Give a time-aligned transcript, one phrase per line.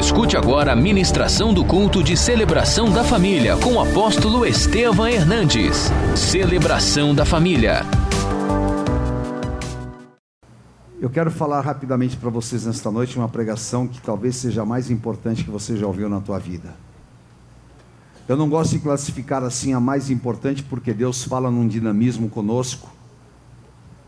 [0.00, 5.90] Escute agora a ministração do culto de celebração da família com o apóstolo Estevam Hernandes.
[6.16, 7.82] Celebração da família.
[10.98, 14.90] Eu quero falar rapidamente para vocês nesta noite uma pregação que talvez seja a mais
[14.90, 16.74] importante que você já ouviu na tua vida.
[18.26, 22.90] Eu não gosto de classificar assim a mais importante porque Deus fala num dinamismo conosco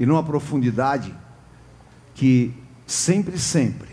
[0.01, 1.15] e numa profundidade
[2.15, 2.51] que
[2.87, 3.92] sempre, sempre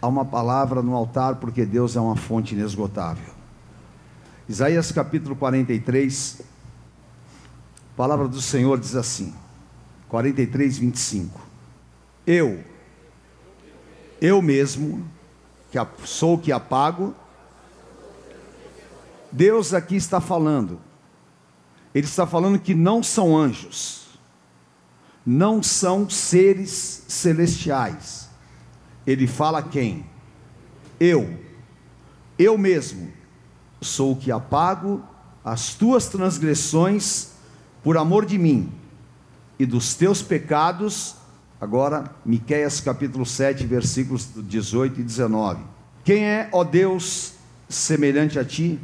[0.00, 3.32] há uma palavra no altar porque Deus é uma fonte inesgotável.
[4.48, 6.42] Isaías capítulo 43,
[7.92, 9.34] a palavra do Senhor diz assim,
[10.08, 11.40] 43, 25.
[12.26, 12.64] Eu,
[14.20, 15.06] eu mesmo,
[15.70, 17.14] que sou o que apago,
[19.30, 20.80] Deus aqui está falando,
[21.94, 24.18] Ele está falando que não são anjos,
[25.24, 28.19] não são seres celestiais.
[29.10, 30.04] Ele fala quem?
[30.98, 31.38] Eu,
[32.38, 33.10] eu mesmo,
[33.80, 35.02] sou o que apago
[35.44, 37.30] as tuas transgressões
[37.82, 38.70] por amor de mim,
[39.58, 41.16] e dos teus pecados
[41.60, 45.62] Agora, Miqueias capítulo 7, versículos 18 e 19.
[46.02, 47.34] Quem é, ó Deus,
[47.68, 48.80] semelhante a ti,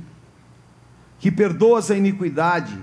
[1.19, 2.79] que perdoas a iniquidade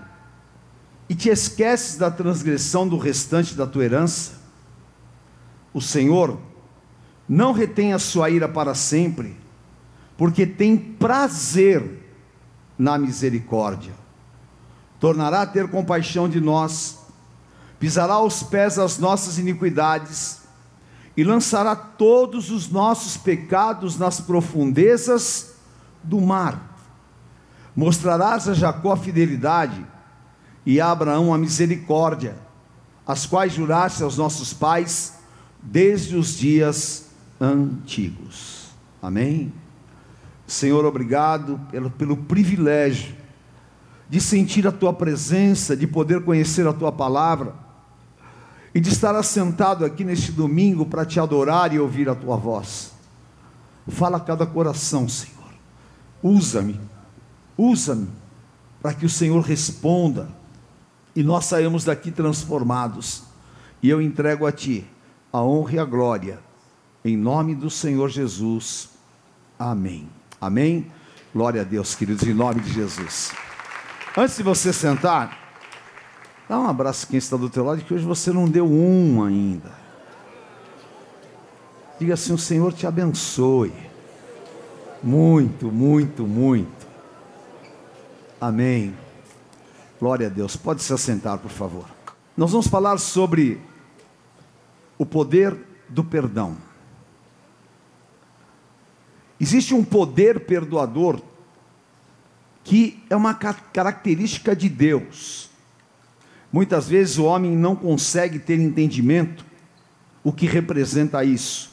[1.08, 4.42] e te esqueces da transgressão do restante da tua herança?
[5.72, 6.40] O Senhor
[7.28, 9.36] não retém a sua ira para sempre,
[10.18, 12.02] porque tem prazer
[12.78, 13.94] na misericórdia.
[15.00, 17.04] Tornará a ter compaixão de nós
[17.84, 20.44] pisará aos pés as nossas iniquidades
[21.18, 25.56] e lançará todos os nossos pecados nas profundezas
[26.02, 26.78] do mar.
[27.76, 29.86] Mostrarás a Jacó a fidelidade
[30.66, 32.38] e a Abraão a misericórdia,
[33.06, 35.16] as quais juraste aos nossos pais
[35.62, 37.08] desde os dias
[37.44, 38.70] antigos.
[39.02, 39.52] Amém?
[40.48, 43.16] Senhor, obrigado pelo, pelo privilégio
[44.10, 47.54] de sentir a tua presença, de poder conhecer a tua palavra
[48.74, 52.94] e de estar assentado aqui neste domingo para te adorar e ouvir a tua voz.
[53.88, 55.34] Fala a cada coração, Senhor.
[56.22, 56.80] Usa-me,
[57.58, 58.08] usa-me,
[58.82, 60.30] para que o Senhor responda
[61.16, 63.24] e nós saímos daqui transformados.
[63.82, 64.86] E eu entrego a Ti
[65.34, 66.40] a honra e a glória,
[67.04, 68.90] em nome do Senhor Jesus.
[69.58, 70.10] Amém.
[70.40, 70.92] Amém.
[71.34, 73.32] Glória a Deus, queridos, em nome de Jesus.
[74.16, 75.44] Antes de você sentar,
[76.48, 79.72] Dá um abraço quem está do teu lado, que hoje você não deu um ainda.
[82.00, 83.74] Diga assim: o Senhor te abençoe.
[85.02, 86.88] Muito, muito, muito.
[88.40, 88.96] Amém.
[90.00, 90.56] Glória a Deus.
[90.56, 91.86] Pode se assentar, por favor.
[92.36, 93.62] Nós vamos falar sobre
[94.98, 95.56] o poder
[95.88, 96.58] do perdão.
[99.44, 101.22] Existe um poder perdoador
[102.64, 105.50] que é uma característica de Deus.
[106.50, 109.46] Muitas vezes o homem não consegue ter entendimento
[110.24, 111.72] o que representa isso.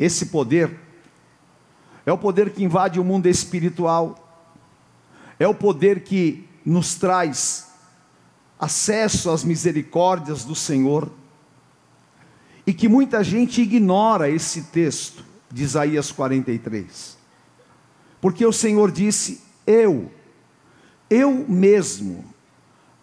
[0.00, 0.76] Esse poder
[2.04, 4.50] é o poder que invade o mundo espiritual,
[5.38, 7.70] é o poder que nos traz
[8.58, 11.08] acesso às misericórdias do Senhor,
[12.66, 17.18] e que muita gente ignora esse texto de Isaías 43,
[18.20, 20.10] porque o Senhor disse: Eu,
[21.08, 22.24] eu mesmo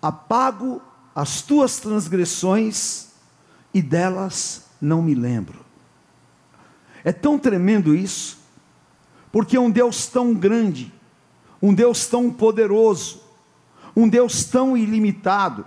[0.02, 0.82] apago
[1.14, 3.08] as tuas transgressões
[3.74, 5.66] e delas não me lembro.
[7.04, 8.38] É tão tremendo isso,
[9.32, 10.94] porque é um Deus tão grande,
[11.62, 13.22] um Deus tão poderoso,
[13.96, 15.66] um Deus tão ilimitado,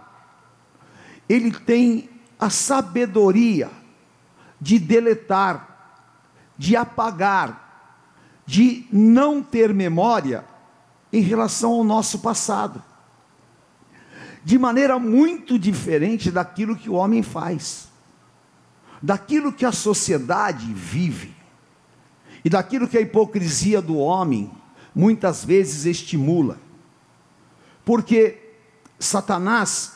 [1.28, 2.08] ele tem
[2.38, 3.70] a sabedoria
[4.60, 5.69] de deletar,
[6.60, 10.44] de apagar, de não ter memória
[11.10, 12.82] em relação ao nosso passado
[14.44, 17.88] de maneira muito diferente daquilo que o homem faz,
[19.00, 21.34] daquilo que a sociedade vive,
[22.44, 24.50] e daquilo que a hipocrisia do homem
[24.94, 26.58] muitas vezes estimula.
[27.86, 28.38] Porque
[28.98, 29.94] Satanás,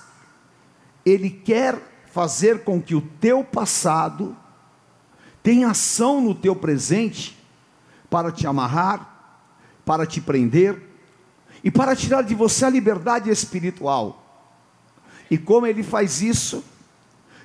[1.05, 1.79] ele quer
[2.11, 4.35] fazer com que o teu passado
[5.45, 7.39] tenha ação no teu presente
[8.09, 9.43] para te amarrar,
[9.85, 10.83] para te prender
[11.63, 14.25] e para tirar de você a liberdade espiritual.
[15.31, 16.65] E como ele faz isso?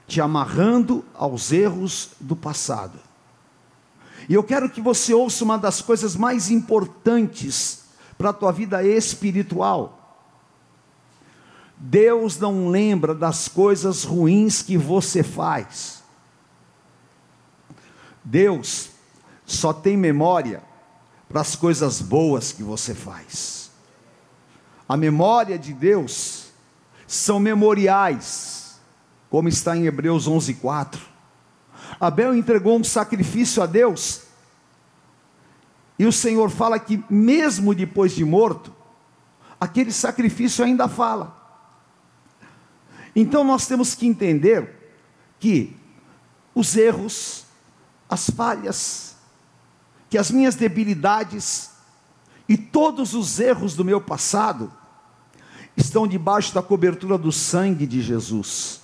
[0.08, 2.98] Te amarrando aos erros do passado.
[4.30, 7.82] E eu quero que você ouça uma das coisas mais importantes
[8.18, 10.24] para a tua vida espiritual.
[11.76, 15.99] Deus não lembra das coisas ruins que você faz.
[18.30, 18.92] Deus
[19.44, 20.62] só tem memória
[21.28, 23.72] para as coisas boas que você faz.
[24.88, 26.52] A memória de Deus
[27.08, 28.80] são memoriais,
[29.32, 31.00] como está em Hebreus 11:4.
[32.00, 34.22] Abel entregou um sacrifício a Deus,
[35.98, 38.72] e o Senhor fala que mesmo depois de morto,
[39.60, 41.36] aquele sacrifício ainda fala.
[43.16, 44.94] Então nós temos que entender
[45.40, 45.76] que
[46.54, 47.49] os erros,
[48.10, 49.16] as falhas,
[50.10, 51.70] que as minhas debilidades
[52.48, 54.72] e todos os erros do meu passado
[55.78, 58.82] estão debaixo da cobertura do sangue de Jesus.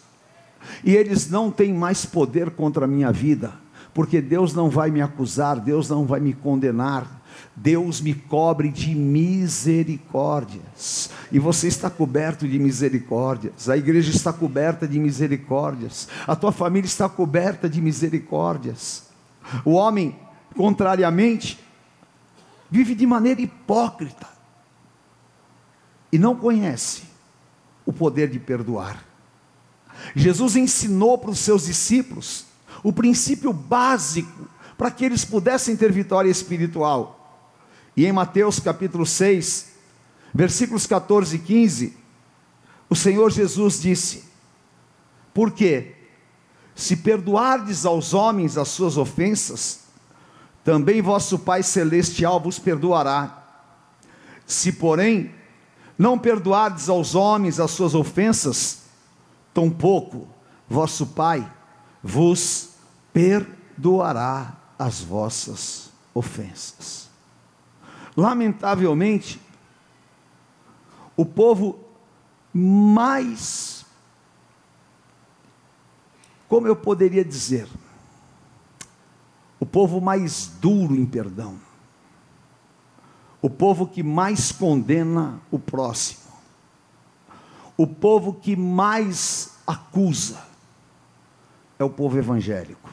[0.84, 3.54] E eles não têm mais poder contra a minha vida,
[3.94, 7.24] porque Deus não vai me acusar, Deus não vai me condenar,
[7.56, 14.88] Deus me cobre de misericórdias, e você está coberto de misericórdias, a igreja está coberta
[14.88, 19.05] de misericórdias, a tua família está coberta de misericórdias.
[19.64, 20.20] O homem,
[20.56, 21.60] contrariamente,
[22.70, 24.28] vive de maneira hipócrita
[26.12, 27.04] e não conhece
[27.86, 29.04] o poder de perdoar.
[30.16, 32.46] Jesus ensinou para os seus discípulos
[32.84, 34.48] o princípio básico
[34.78, 37.44] para que eles pudessem ter vitória espiritual.
[37.96, 39.72] E em Mateus capítulo 6,
[40.34, 41.98] versículos 14 e 15,
[42.90, 44.26] o Senhor Jesus disse:
[45.34, 45.95] Porque
[46.76, 49.86] se perdoardes aos homens as suas ofensas,
[50.64, 53.44] também vosso Pai celestial vos perdoará.
[54.46, 55.34] Se, porém,
[55.98, 58.84] não perdoardes aos homens as suas ofensas,
[59.54, 60.28] tampouco
[60.70, 61.50] vosso Pai
[62.04, 62.70] vos
[63.12, 67.10] perdoará as vossas ofensas.
[68.16, 69.42] Lamentavelmente,
[71.18, 71.80] o povo
[72.54, 73.75] mais,
[76.48, 77.68] como eu poderia dizer,
[79.60, 81.58] o povo mais duro em perdão,
[83.42, 86.34] o povo que mais condena o próximo,
[87.78, 90.44] o povo que mais acusa,
[91.78, 92.90] é o povo evangélico.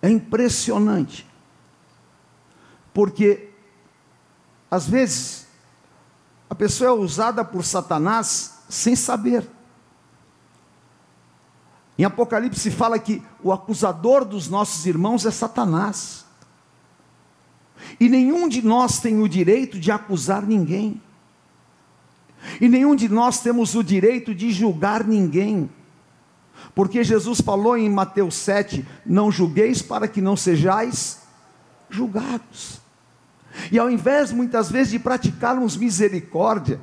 [0.00, 1.26] É impressionante
[2.92, 3.50] porque,
[4.70, 5.46] às vezes,
[6.50, 9.48] a pessoa é usada por Satanás sem saber.
[11.98, 16.24] Em Apocalipse fala que o acusador dos nossos irmãos é Satanás.
[17.98, 21.02] E nenhum de nós tem o direito de acusar ninguém.
[22.60, 25.68] E nenhum de nós temos o direito de julgar ninguém.
[26.72, 31.22] Porque Jesus falou em Mateus 7: Não julgueis para que não sejais
[31.90, 32.80] julgados.
[33.72, 36.80] E ao invés, muitas vezes, de praticarmos misericórdia,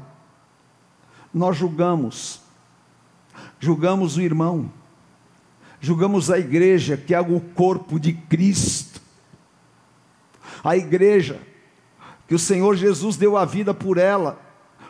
[1.34, 2.42] nós julgamos,
[3.60, 4.70] julgamos o irmão,
[5.80, 9.02] julgamos a igreja, que é o corpo de Cristo,
[10.64, 11.40] a igreja,
[12.28, 14.42] que o Senhor Jesus deu a vida por ela,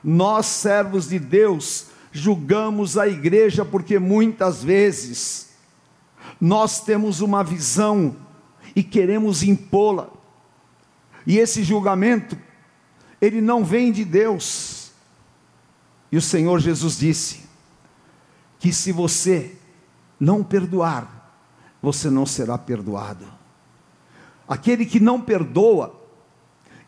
[0.04, 5.50] nós, servos de Deus, julgamos a igreja porque muitas vezes
[6.40, 8.16] nós temos uma visão
[8.76, 10.10] e queremos impô-la,
[11.26, 12.38] e esse julgamento,
[13.20, 14.92] ele não vem de Deus.
[16.12, 17.42] E o Senhor Jesus disse
[18.60, 19.55] que se você
[20.20, 21.32] não perdoar,
[21.82, 23.26] você não será perdoado.
[24.48, 26.00] Aquele que não perdoa,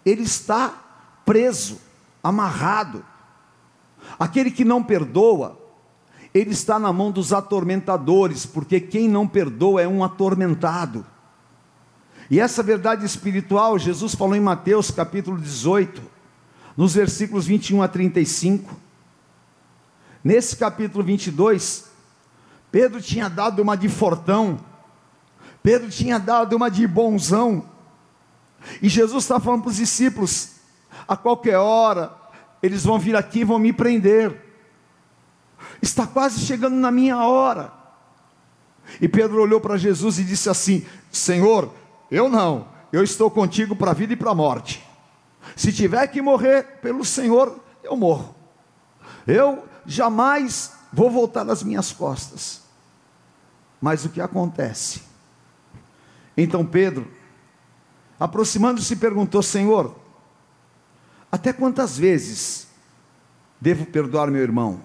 [0.06, 0.74] ele está
[1.26, 1.80] preso,
[2.24, 3.04] amarrado.
[4.18, 5.60] Aquele que não perdoa,
[6.34, 11.06] ele está na mão dos atormentadores, porque quem não perdoa é um atormentado.
[12.30, 16.02] E essa verdade espiritual, Jesus falou em Mateus capítulo 18,
[16.76, 18.76] nos versículos 21 a 35.
[20.24, 21.86] Nesse capítulo 22,
[22.72, 24.60] Pedro tinha dado uma de fortão,
[25.64, 27.66] Pedro tinha dado uma de bonzão,
[28.82, 30.56] e Jesus está falando para os discípulos:
[31.08, 32.14] a qualquer hora,
[32.62, 34.46] eles vão vir aqui e vão me prender,
[35.82, 37.74] está quase chegando na minha hora.
[39.02, 41.74] E Pedro olhou para Jesus e disse assim: Senhor,
[42.10, 44.86] eu não, eu estou contigo para a vida e para a morte.
[45.56, 48.36] Se tiver que morrer pelo Senhor, eu morro.
[49.26, 52.62] Eu jamais vou voltar nas minhas costas.
[53.80, 55.04] Mas o que acontece?
[56.36, 57.08] Então Pedro,
[58.20, 59.96] aproximando-se, perguntou: Senhor,
[61.32, 62.68] até quantas vezes
[63.62, 64.82] devo perdoar meu irmão?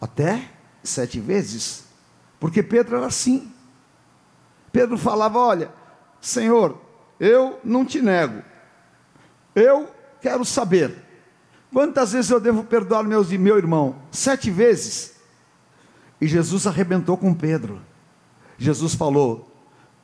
[0.00, 0.50] Até
[0.82, 1.84] sete vezes?
[2.40, 3.52] Porque Pedro era assim.
[4.72, 5.70] Pedro falava: Olha,
[6.20, 6.76] Senhor,
[7.20, 8.42] eu não te nego,
[9.54, 9.88] eu
[10.20, 11.04] quero saber,
[11.72, 13.96] quantas vezes eu devo perdoar meus, meu irmão?
[14.10, 15.14] Sete vezes.
[16.20, 17.80] E Jesus arrebentou com Pedro.
[18.58, 19.50] Jesus falou: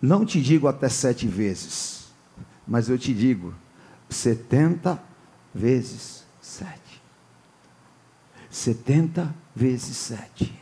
[0.01, 2.09] Não te digo até sete vezes,
[2.67, 3.55] mas eu te digo
[4.09, 5.03] setenta
[5.55, 7.03] vezes sete.
[8.51, 10.55] Setenta vezes sete.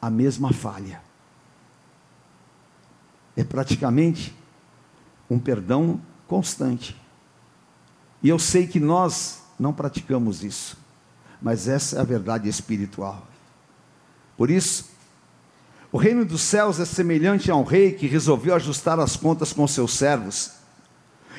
[0.00, 1.02] A mesma falha.
[3.36, 4.34] É praticamente
[5.28, 6.96] um perdão constante.
[8.22, 10.76] E eu sei que nós não praticamos isso,
[11.40, 13.26] mas essa é a verdade espiritual.
[14.36, 14.90] Por isso,
[15.90, 19.66] o reino dos céus é semelhante a um rei que resolveu ajustar as contas com
[19.66, 20.52] seus servos.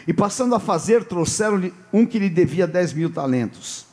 [0.08, 3.86] E passando a fazer, trouxeram-lhe um que lhe devia dez mil talentos.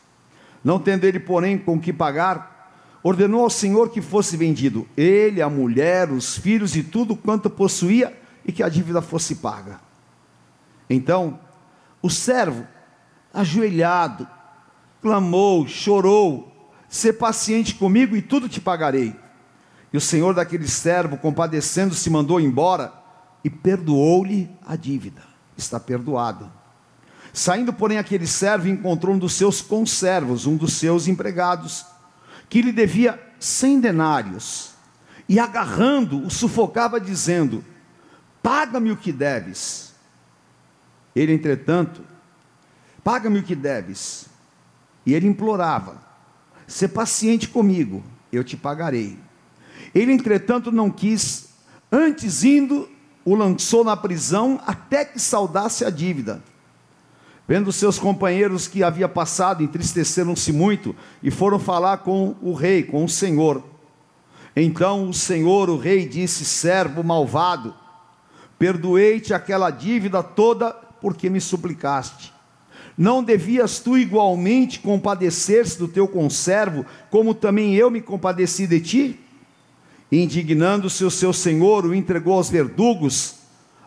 [0.65, 5.49] Não tendo ele, porém, com que pagar, ordenou ao Senhor que fosse vendido, ele, a
[5.49, 9.79] mulher, os filhos e tudo quanto possuía, e que a dívida fosse paga.
[10.89, 11.39] Então,
[12.01, 12.67] o servo,
[13.33, 14.27] ajoelhado,
[15.03, 19.15] clamou, chorou: "Se paciente comigo e tudo te pagarei.
[19.93, 22.93] E o senhor daquele servo, compadecendo-se, mandou embora
[23.43, 25.23] e perdoou-lhe a dívida.
[25.57, 26.51] Está perdoado.
[27.33, 31.85] Saindo, porém, aquele servo encontrou um dos seus conservos, um dos seus empregados,
[32.49, 34.71] que lhe devia cem denários.
[35.29, 37.65] E agarrando, o sufocava, dizendo:
[38.43, 39.95] Paga-me o que deves.
[41.15, 42.03] Ele, entretanto,
[43.07, 44.27] paga-me o que deves.
[45.07, 46.03] E ele implorava:
[46.67, 49.17] Sê paciente comigo, eu te pagarei.
[49.95, 51.51] Ele, entretanto, não quis,
[51.91, 52.89] antes indo,
[53.25, 56.43] o lançou na prisão até que saudasse a dívida.
[57.47, 63.05] Vendo seus companheiros que havia passado, entristeceram-se muito e foram falar com o rei, com
[63.05, 63.63] o senhor.
[64.57, 67.73] Então o senhor, o rei, disse: Servo malvado,
[68.59, 72.35] perdoei-te aquela dívida toda porque me suplicaste.
[72.97, 79.21] Não devias tu igualmente compadecer-se do teu conservo, como também eu me compadeci de ti?
[80.11, 83.37] Indignando-se o seu senhor, o entregou aos verdugos,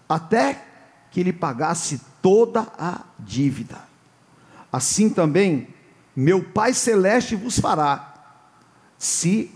[0.08, 0.64] até
[1.10, 3.80] que lhe pagasse toda a dívida.
[4.72, 5.68] Assim também,
[6.16, 8.14] meu Pai Celeste vos fará,
[8.98, 9.50] se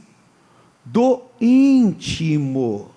[0.83, 2.89] do íntimo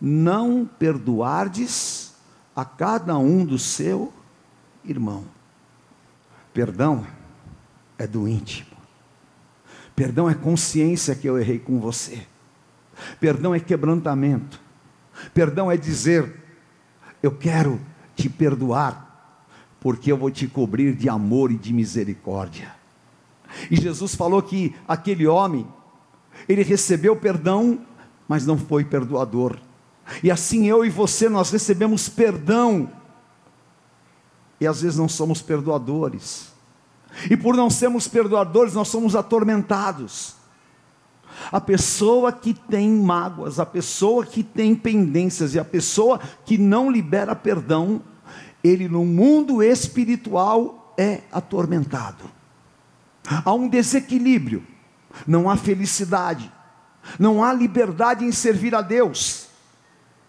[0.00, 2.14] não perdoardes
[2.54, 4.12] a cada um do seu
[4.84, 5.24] irmão.
[6.58, 7.06] Perdão
[7.96, 8.76] é do íntimo.
[9.94, 12.26] Perdão é consciência que eu errei com você.
[13.20, 14.60] Perdão é quebrantamento.
[15.32, 16.34] Perdão é dizer:
[17.22, 17.80] Eu quero
[18.16, 19.38] te perdoar,
[19.78, 22.74] porque eu vou te cobrir de amor e de misericórdia.
[23.70, 25.64] E Jesus falou que aquele homem,
[26.48, 27.86] ele recebeu perdão,
[28.26, 29.56] mas não foi perdoador.
[30.24, 32.90] E assim eu e você, nós recebemos perdão,
[34.60, 36.52] e às vezes não somos perdoadores.
[37.30, 40.34] E por não sermos perdoadores, nós somos atormentados.
[41.52, 46.90] A pessoa que tem mágoas, a pessoa que tem pendências e a pessoa que não
[46.90, 48.02] libera perdão,
[48.62, 52.24] ele no mundo espiritual é atormentado.
[53.44, 54.64] Há um desequilíbrio,
[55.26, 56.50] não há felicidade,
[57.18, 59.48] não há liberdade em servir a Deus.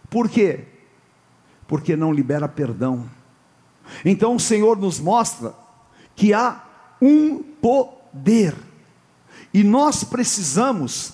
[0.10, 0.66] Por quê?
[1.68, 3.10] Porque não libera perdão.
[4.04, 5.54] Então o Senhor nos mostra
[6.16, 6.64] que há
[7.02, 8.56] um poder
[9.54, 11.14] e nós precisamos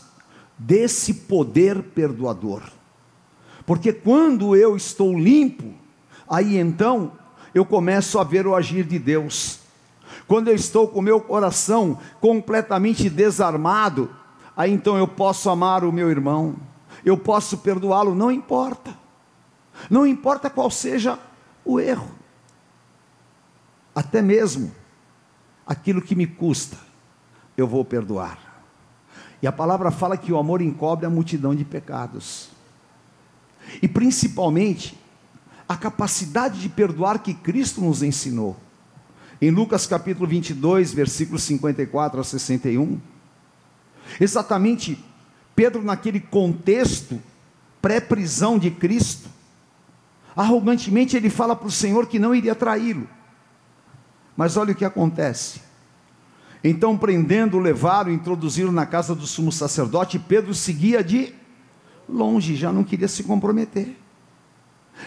[0.57, 2.63] desse poder perdoador.
[3.65, 5.73] Porque quando eu estou limpo,
[6.29, 7.11] aí então
[7.53, 9.59] eu começo a ver o agir de Deus.
[10.27, 14.09] Quando eu estou com meu coração completamente desarmado,
[14.55, 16.55] aí então eu posso amar o meu irmão,
[17.03, 18.93] eu posso perdoá-lo, não importa.
[19.89, 21.19] Não importa qual seja
[21.63, 22.09] o erro.
[23.95, 24.75] Até mesmo
[25.65, 26.77] aquilo que me custa
[27.57, 28.37] eu vou perdoar.
[29.41, 32.49] E a palavra fala que o amor encobre a multidão de pecados.
[33.81, 34.99] E principalmente,
[35.67, 38.57] a capacidade de perdoar que Cristo nos ensinou.
[39.41, 42.99] Em Lucas capítulo 22, versículos 54 a 61.
[44.19, 45.03] Exatamente,
[45.55, 47.21] Pedro, naquele contexto
[47.81, 49.29] pré-prisão de Cristo,
[50.35, 53.07] arrogantemente ele fala para o Senhor que não iria traí-lo.
[54.35, 55.61] Mas olha o que acontece.
[56.63, 61.33] Então, prendendo, levaram, introduziram na casa do sumo sacerdote, Pedro seguia de
[62.09, 63.95] longe, já não queria se comprometer.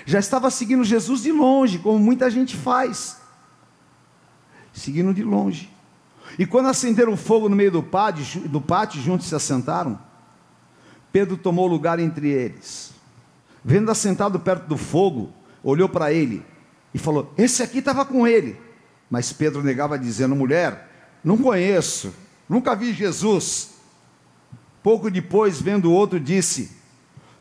[0.06, 3.20] Já estava seguindo Jesus de longe, como muita gente faz.
[4.72, 5.70] Seguindo de longe.
[6.38, 9.98] E quando acenderam fogo no meio do pátio, do pátio, juntos se assentaram,
[11.10, 12.92] Pedro tomou lugar entre eles.
[13.64, 15.32] Vendo assentado perto do fogo,
[15.62, 16.44] olhou para ele
[16.94, 18.67] e falou: Esse aqui estava com ele.
[19.10, 20.88] Mas Pedro negava, dizendo: Mulher,
[21.24, 22.14] não conheço,
[22.48, 23.70] nunca vi Jesus.
[24.82, 26.70] Pouco depois, vendo o outro, disse: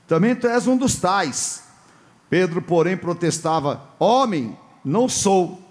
[0.08, 1.64] Também tu és um dos tais.
[2.30, 5.64] Pedro, porém, protestava: Homem, não sou.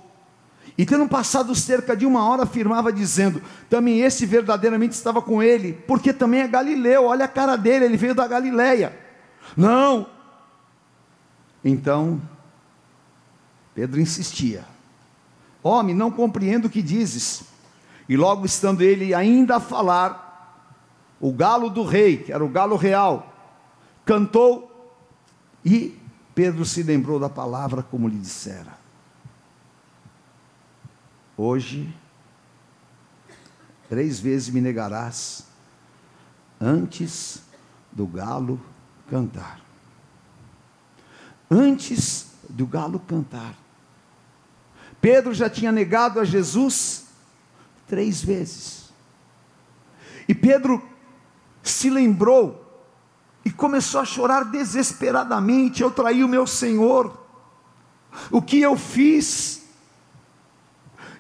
[0.78, 5.72] E tendo passado cerca de uma hora, afirmava, dizendo: Também esse verdadeiramente estava com ele,
[5.86, 8.96] porque também é Galileu, olha a cara dele, ele veio da Galileia.
[9.56, 10.06] Não.
[11.64, 12.20] Então,
[13.74, 14.64] Pedro insistia:
[15.66, 17.42] Homem, não compreendo o que dizes.
[18.08, 20.24] E logo estando ele ainda a falar,
[21.20, 23.32] o galo do rei, que era o galo real,
[24.04, 24.72] cantou
[25.64, 25.98] e
[26.36, 28.78] Pedro se lembrou da palavra como lhe dissera.
[31.36, 31.92] Hoje,
[33.88, 35.46] três vezes me negarás
[36.60, 37.42] antes
[37.90, 38.60] do galo
[39.10, 39.60] cantar.
[41.50, 43.65] Antes do galo cantar.
[45.06, 47.04] Pedro já tinha negado a Jesus
[47.86, 48.92] três vezes.
[50.26, 50.84] E Pedro
[51.62, 52.84] se lembrou
[53.44, 55.80] e começou a chorar desesperadamente.
[55.80, 57.24] Eu traí o meu Senhor.
[58.32, 59.62] O que eu fiz?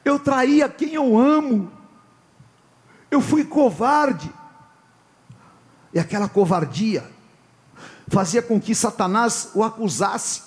[0.04, 1.70] Eu traí a quem eu amo.
[3.08, 4.28] Eu fui covarde.
[5.94, 7.08] E aquela covardia
[8.08, 10.42] fazia com que Satanás o acusasse.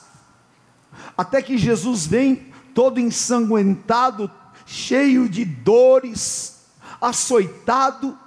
[1.18, 2.49] Até que Jesus vem
[2.80, 4.32] todo ensanguentado,
[4.66, 6.66] cheio de dores,
[7.02, 8.18] açoitado,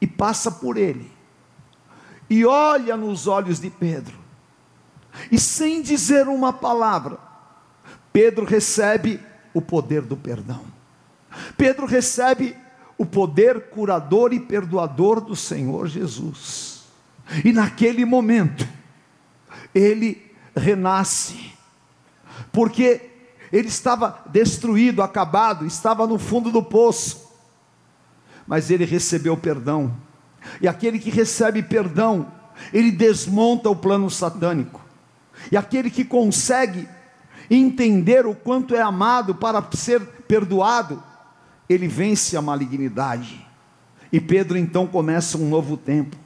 [0.00, 1.08] e passa por ele,
[2.28, 4.18] e olha nos olhos de Pedro,
[5.30, 7.20] e sem dizer uma palavra,
[8.12, 9.20] Pedro recebe
[9.54, 10.64] o poder do perdão,
[11.56, 12.56] Pedro recebe
[12.98, 16.82] o poder curador e perdoador do Senhor Jesus,
[17.44, 18.66] e naquele momento,
[19.72, 21.52] ele renasce,
[22.50, 23.11] porque
[23.52, 27.30] ele estava destruído, acabado, estava no fundo do poço,
[28.46, 29.94] mas ele recebeu perdão,
[30.60, 32.32] e aquele que recebe perdão,
[32.72, 34.80] ele desmonta o plano satânico,
[35.50, 36.88] e aquele que consegue
[37.50, 41.02] entender o quanto é amado para ser perdoado,
[41.68, 43.46] ele vence a malignidade.
[44.12, 46.16] E Pedro então começa um novo tempo.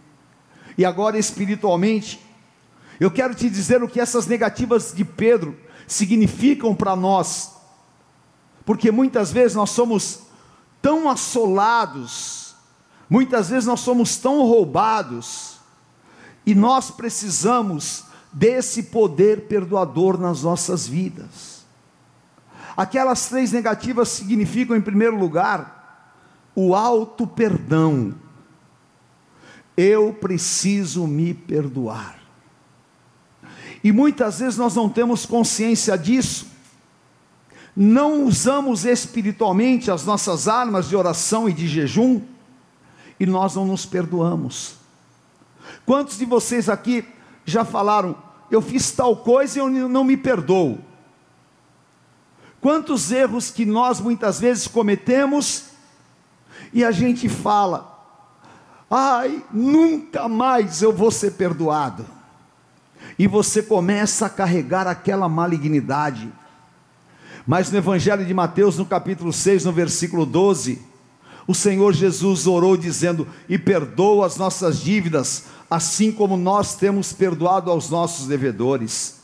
[0.76, 2.20] E agora espiritualmente,
[2.98, 7.52] eu quero te dizer o que essas negativas de Pedro significam para nós,
[8.64, 10.20] porque muitas vezes nós somos
[10.82, 12.54] tão assolados,
[13.08, 15.56] muitas vezes nós somos tão roubados,
[16.44, 21.64] e nós precisamos desse poder perdoador nas nossas vidas.
[22.76, 26.12] Aquelas três negativas significam, em primeiro lugar,
[26.54, 28.14] o alto perdão.
[29.76, 32.25] Eu preciso me perdoar.
[33.86, 36.48] E muitas vezes nós não temos consciência disso,
[37.76, 42.20] não usamos espiritualmente as nossas armas de oração e de jejum,
[43.20, 44.74] e nós não nos perdoamos.
[45.86, 47.06] Quantos de vocês aqui
[47.44, 48.20] já falaram,
[48.50, 50.80] eu fiz tal coisa e eu não me perdoo?
[52.60, 55.66] Quantos erros que nós muitas vezes cometemos
[56.72, 58.04] e a gente fala,
[58.90, 62.15] ai, nunca mais eu vou ser perdoado
[63.18, 66.30] e você começa a carregar aquela malignidade.
[67.46, 70.80] Mas no Evangelho de Mateus, no capítulo 6, no versículo 12,
[71.46, 77.70] o Senhor Jesus orou dizendo: E perdoa as nossas dívidas, assim como nós temos perdoado
[77.70, 79.16] aos nossos devedores.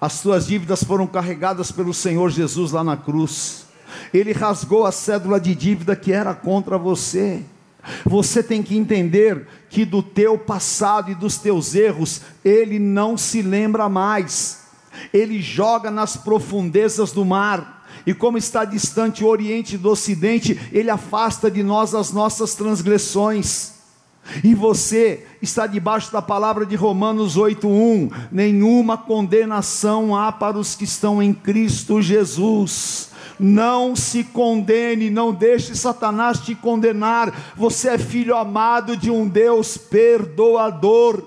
[0.00, 3.66] As tuas dívidas foram carregadas pelo Senhor Jesus lá na cruz.
[4.14, 7.42] Ele rasgou a cédula de dívida que era contra você.
[8.04, 13.42] Você tem que entender que do teu passado e dos teus erros, ele não se
[13.42, 14.64] lembra mais.
[15.12, 17.86] Ele joga nas profundezas do mar.
[18.06, 23.80] E como está distante o Oriente do Ocidente, ele afasta de nós as nossas transgressões.
[24.44, 30.84] E você está debaixo da palavra de Romanos 8:1, nenhuma condenação há para os que
[30.84, 33.09] estão em Cristo Jesus.
[33.42, 37.54] Não se condene, não deixe Satanás te condenar.
[37.56, 41.26] Você é filho amado de um Deus perdoador.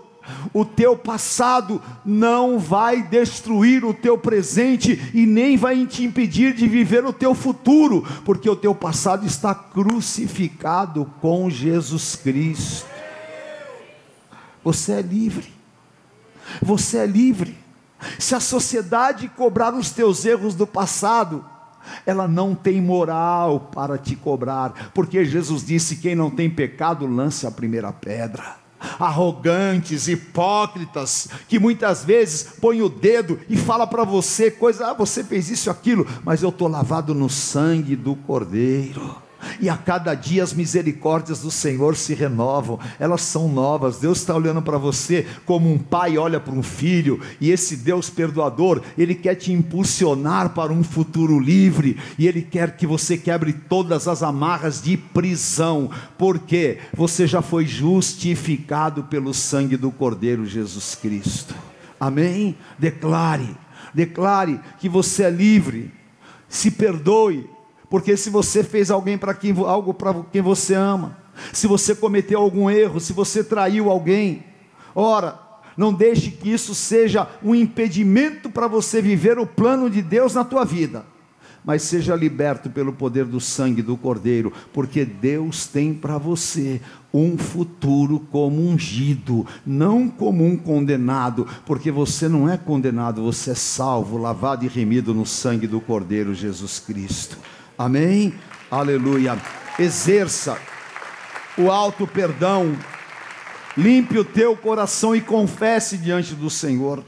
[0.53, 6.67] O teu passado não vai destruir o teu presente e nem vai te impedir de
[6.67, 12.85] viver o teu futuro, porque o teu passado está crucificado com Jesus Cristo.
[14.63, 15.51] Você é livre.
[16.61, 17.57] Você é livre.
[18.19, 21.43] Se a sociedade cobrar os teus erros do passado,
[22.05, 27.47] ela não tem moral para te cobrar, porque Jesus disse: quem não tem pecado, lance
[27.47, 28.63] a primeira pedra.
[28.99, 35.23] Arrogantes, hipócritas, que muitas vezes põe o dedo e fala para você coisa, ah, você
[35.23, 39.22] fez isso aquilo, mas eu estou lavado no sangue do Cordeiro.
[39.59, 43.99] E a cada dia as misericórdias do Senhor se renovam, elas são novas.
[43.99, 48.09] Deus está olhando para você como um pai olha para um filho, e esse Deus
[48.09, 53.53] perdoador, ele quer te impulsionar para um futuro livre, e ele quer que você quebre
[53.53, 60.95] todas as amarras de prisão, porque você já foi justificado pelo sangue do Cordeiro Jesus
[60.95, 61.55] Cristo.
[61.99, 62.55] Amém?
[62.77, 63.55] Declare,
[63.93, 65.91] declare que você é livre.
[66.49, 67.49] Se perdoe,
[67.93, 71.15] porque se você fez alguém para quem algo para quem você ama,
[71.51, 74.43] se você cometeu algum erro, se você traiu alguém,
[74.95, 75.39] ora,
[75.77, 80.43] não deixe que isso seja um impedimento para você viver o plano de Deus na
[80.43, 81.05] tua vida.
[81.63, 86.81] Mas seja liberto pelo poder do sangue do Cordeiro, porque Deus tem para você
[87.13, 93.55] um futuro como ungido, não como um condenado, porque você não é condenado, você é
[93.55, 97.37] salvo, lavado e remido no sangue do Cordeiro Jesus Cristo.
[97.83, 98.33] Amém?
[98.71, 99.37] Aleluia.
[99.77, 100.57] Exerça
[101.57, 102.77] o alto perdão.
[103.75, 107.03] Limpe o teu coração e confesse diante do Senhor.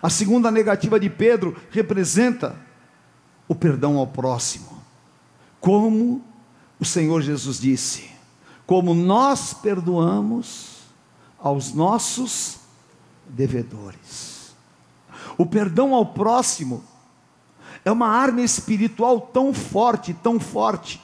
[0.00, 2.54] A segunda negativa de Pedro representa
[3.48, 4.80] o perdão ao próximo.
[5.60, 6.22] Como
[6.78, 8.08] o Senhor Jesus disse:
[8.64, 10.76] como nós perdoamos
[11.40, 12.58] aos nossos
[13.28, 14.54] devedores.
[15.36, 16.84] O perdão ao próximo
[17.88, 21.00] é uma arma espiritual tão forte, tão forte,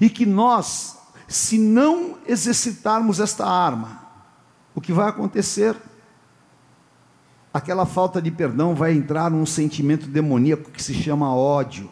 [0.00, 0.96] e que nós,
[1.28, 4.00] se não exercitarmos esta arma,
[4.74, 5.76] o que vai acontecer?
[7.52, 11.90] Aquela falta de perdão vai entrar num sentimento demoníaco que se chama ódio.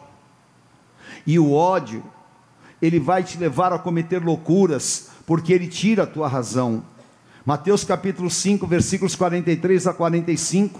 [1.27, 2.03] E o ódio,
[2.81, 6.83] ele vai te levar a cometer loucuras, porque ele tira a tua razão.
[7.45, 10.79] Mateus capítulo 5, versículos 43 a 45.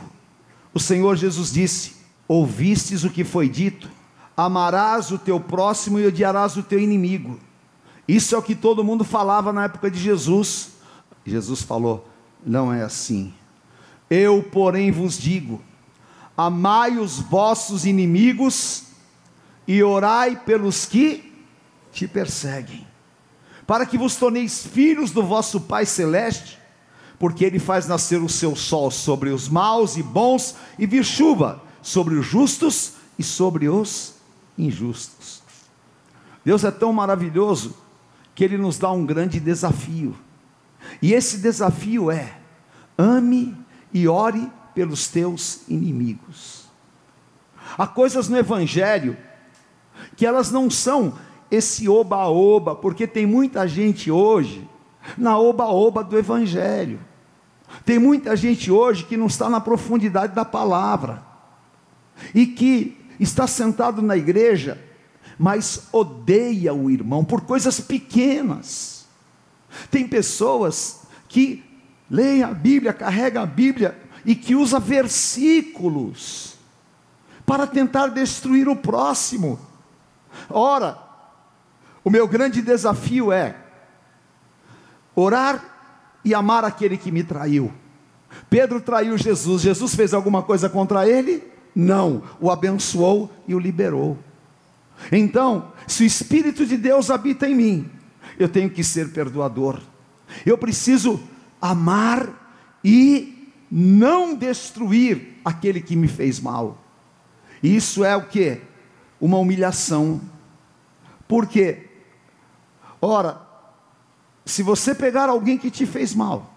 [0.73, 1.98] O Senhor Jesus disse:
[2.29, 3.89] Ouvistes o que foi dito:
[4.37, 7.39] amarás o teu próximo e odiarás o teu inimigo.
[8.07, 10.73] Isso é o que todo mundo falava na época de Jesus.
[11.25, 12.07] Jesus falou:
[12.45, 13.33] não é assim.
[14.07, 15.59] Eu, porém, vos digo:
[16.37, 18.83] amai os vossos inimigos
[19.67, 21.33] e orai pelos que
[21.91, 22.85] te perseguem,
[23.65, 26.59] para que vos torneis filhos do vosso Pai Celeste,
[27.17, 31.67] porque Ele faz nascer o seu sol sobre os maus e bons e vir chuva
[31.81, 34.15] sobre os justos e sobre os
[34.57, 35.41] injustos.
[36.43, 37.75] Deus é tão maravilhoso
[38.33, 40.15] que Ele nos dá um grande desafio,
[41.01, 42.37] e esse desafio é:
[42.97, 43.55] ame
[43.93, 46.67] e ore pelos teus inimigos.
[47.77, 49.17] Há coisas no Evangelho
[50.15, 51.13] que elas não são
[51.51, 54.67] esse oba-oba, porque tem muita gente hoje
[55.17, 56.99] na oba-oba do Evangelho.
[57.85, 61.28] Tem muita gente hoje que não está na profundidade da palavra
[62.33, 64.77] e que está sentado na igreja,
[65.37, 69.05] mas odeia o irmão por coisas pequenas.
[69.91, 71.63] Tem pessoas que
[72.09, 76.55] leem a Bíblia, carregam a Bíblia e que usa versículos
[77.45, 79.59] para tentar destruir o próximo.
[80.49, 80.97] Ora,
[82.03, 83.55] o meu grande desafio é
[85.15, 85.63] orar
[86.23, 87.71] e amar aquele que me traiu.
[88.49, 91.43] Pedro traiu Jesus, Jesus fez alguma coisa contra ele?
[91.75, 94.17] Não, o abençoou e o liberou.
[95.11, 97.89] Então, se o Espírito de Deus habita em mim,
[98.37, 99.79] eu tenho que ser perdoador.
[100.45, 101.19] Eu preciso
[101.61, 106.77] amar e não destruir aquele que me fez mal.
[107.61, 108.61] Isso é o que?
[109.19, 110.21] Uma humilhação.
[111.27, 111.87] Por quê?
[113.01, 113.41] Ora,
[114.45, 116.53] se você pegar alguém que te fez mal,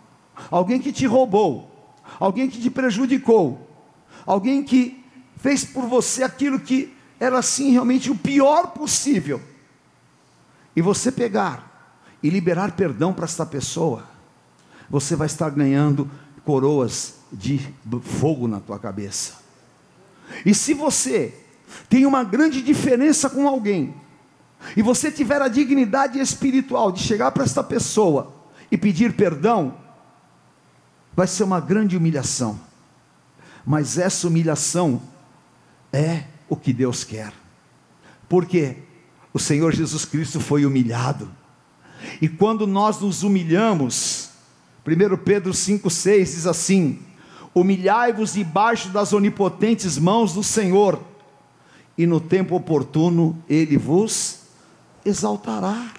[0.51, 3.69] alguém que te roubou, alguém que te prejudicou,
[4.25, 5.02] alguém que
[5.43, 9.43] fez por você aquilo que era assim realmente o pior possível,
[10.75, 14.05] e você pegar e liberar perdão para esta pessoa,
[14.89, 16.09] você vai estar ganhando
[16.45, 17.59] coroas de
[18.03, 19.35] fogo na tua cabeça.
[20.47, 21.35] E se você
[21.89, 23.95] tem uma grande diferença com alguém,
[24.77, 28.33] e você tiver a dignidade espiritual de chegar para esta pessoa
[28.71, 29.75] e pedir perdão,
[31.15, 32.59] vai ser uma grande humilhação.
[33.67, 35.03] Mas essa humilhação
[35.93, 37.33] é o que Deus quer.
[38.29, 38.77] Porque
[39.33, 41.31] o Senhor Jesus Cristo foi humilhado.
[42.21, 44.31] E quando nós nos humilhamos,
[44.87, 46.99] 1 Pedro 5,6 diz assim:
[47.55, 51.01] Humilhai-vos debaixo das onipotentes mãos do Senhor,
[51.97, 54.41] e no tempo oportuno ele vos
[55.05, 55.93] exaltará.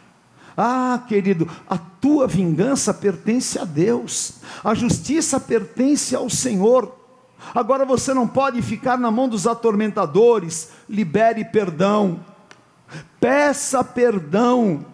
[0.55, 7.02] Ah, querido, a tua vingança pertence a Deus, a justiça pertence ao Senhor.
[7.53, 12.19] Agora você não pode ficar na mão dos atormentadores, libere perdão.
[13.19, 14.85] peça perdão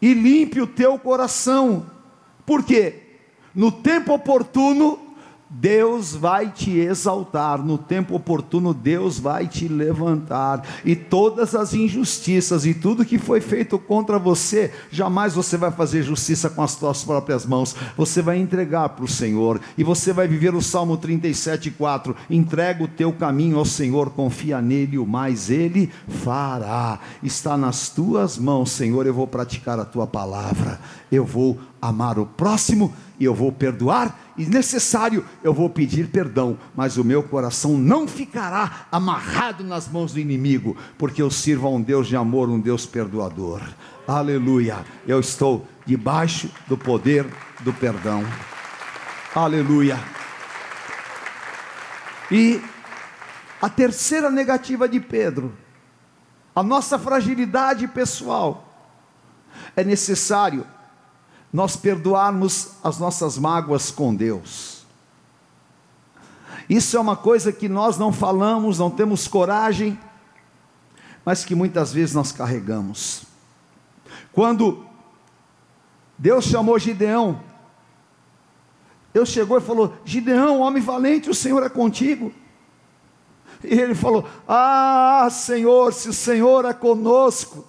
[0.00, 1.86] e limpe o teu coração,
[2.46, 3.18] porque
[3.54, 5.09] no tempo oportuno
[5.50, 12.64] Deus vai te exaltar, no tempo oportuno Deus vai te levantar, e todas as injustiças
[12.64, 17.02] e tudo que foi feito contra você, jamais você vai fazer justiça com as suas
[17.02, 22.14] próprias mãos, você vai entregar para o Senhor, e você vai viver o Salmo 37,4:
[22.30, 28.38] entrega o teu caminho ao Senhor, confia nele, o mais ele fará, está nas tuas
[28.38, 29.04] mãos, Senhor.
[29.04, 30.78] Eu vou praticar a tua palavra,
[31.10, 36.58] eu vou amar o próximo e eu vou perdoar, e necessário, eu vou pedir perdão,
[36.74, 41.70] mas o meu coração não ficará amarrado nas mãos do inimigo, porque eu sirvo a
[41.70, 43.60] um Deus de amor, um Deus perdoador.
[44.08, 44.84] Aleluia!
[45.06, 47.26] Eu estou debaixo do poder
[47.60, 48.24] do perdão.
[49.34, 49.98] Aleluia!
[52.30, 52.62] E
[53.60, 55.52] a terceira negativa de Pedro,
[56.54, 58.66] a nossa fragilidade pessoal,
[59.76, 60.64] é necessário
[61.52, 64.84] nós perdoarmos as nossas mágoas com Deus.
[66.68, 69.98] Isso é uma coisa que nós não falamos, não temos coragem,
[71.24, 73.24] mas que muitas vezes nós carregamos.
[74.32, 74.86] Quando
[76.16, 77.40] Deus chamou Gideão,
[79.12, 82.32] Deus chegou e falou: Gideão, homem valente, o Senhor é contigo.
[83.64, 87.64] E ele falou: Ah, Senhor, se o Senhor é conosco,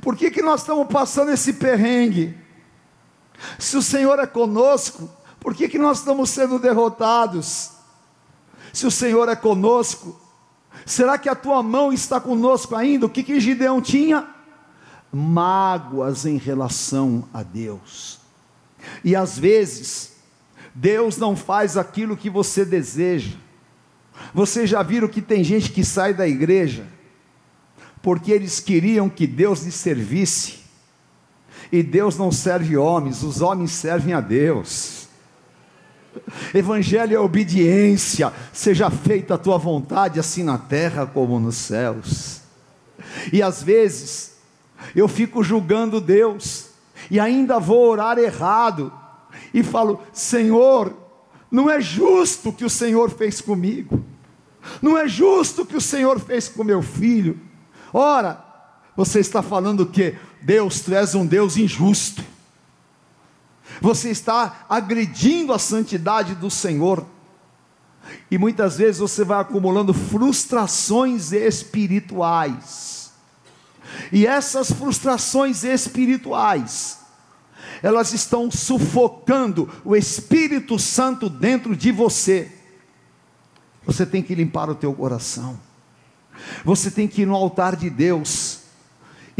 [0.00, 2.36] por que, que nós estamos passando esse perrengue?
[3.58, 7.70] Se o Senhor é conosco, por que, que nós estamos sendo derrotados?
[8.72, 10.20] Se o Senhor é conosco,
[10.84, 13.06] será que a tua mão está conosco ainda?
[13.06, 14.28] O que, que Gideão tinha?
[15.12, 18.20] Mágoas em relação a Deus.
[19.02, 20.12] E às vezes,
[20.74, 23.36] Deus não faz aquilo que você deseja.
[24.32, 26.86] Vocês já viram que tem gente que sai da igreja
[28.02, 30.59] porque eles queriam que Deus lhe servisse
[31.72, 35.08] e Deus não serve homens, os homens servem a Deus.
[36.52, 42.40] Evangelho é obediência, seja feita a tua vontade, assim na terra como nos céus.
[43.32, 44.36] E às vezes,
[44.94, 46.70] eu fico julgando Deus,
[47.10, 48.92] e ainda vou orar errado,
[49.54, 50.92] e falo: Senhor,
[51.50, 54.02] não é justo o que o Senhor fez comigo,
[54.82, 57.38] não é justo o que o Senhor fez com meu filho.
[57.92, 58.49] Ora,
[59.00, 62.22] você está falando que Deus, tu és um Deus injusto.
[63.80, 67.06] Você está agredindo a santidade do Senhor.
[68.30, 73.10] E muitas vezes você vai acumulando frustrações espirituais.
[74.12, 76.98] E essas frustrações espirituais,
[77.82, 82.52] elas estão sufocando o Espírito Santo dentro de você.
[83.86, 85.58] Você tem que limpar o teu coração.
[86.66, 88.59] Você tem que ir no altar de Deus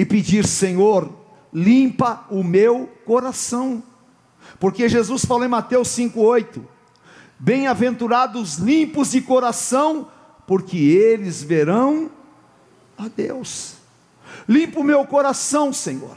[0.01, 1.13] e pedir: Senhor,
[1.53, 3.83] limpa o meu coração.
[4.59, 6.63] Porque Jesus falou em Mateus 5,8:
[7.39, 10.09] Bem-aventurados limpos de coração,
[10.47, 12.11] porque eles verão
[12.97, 13.75] a Deus.
[14.49, 16.17] Limpa o meu coração, Senhor,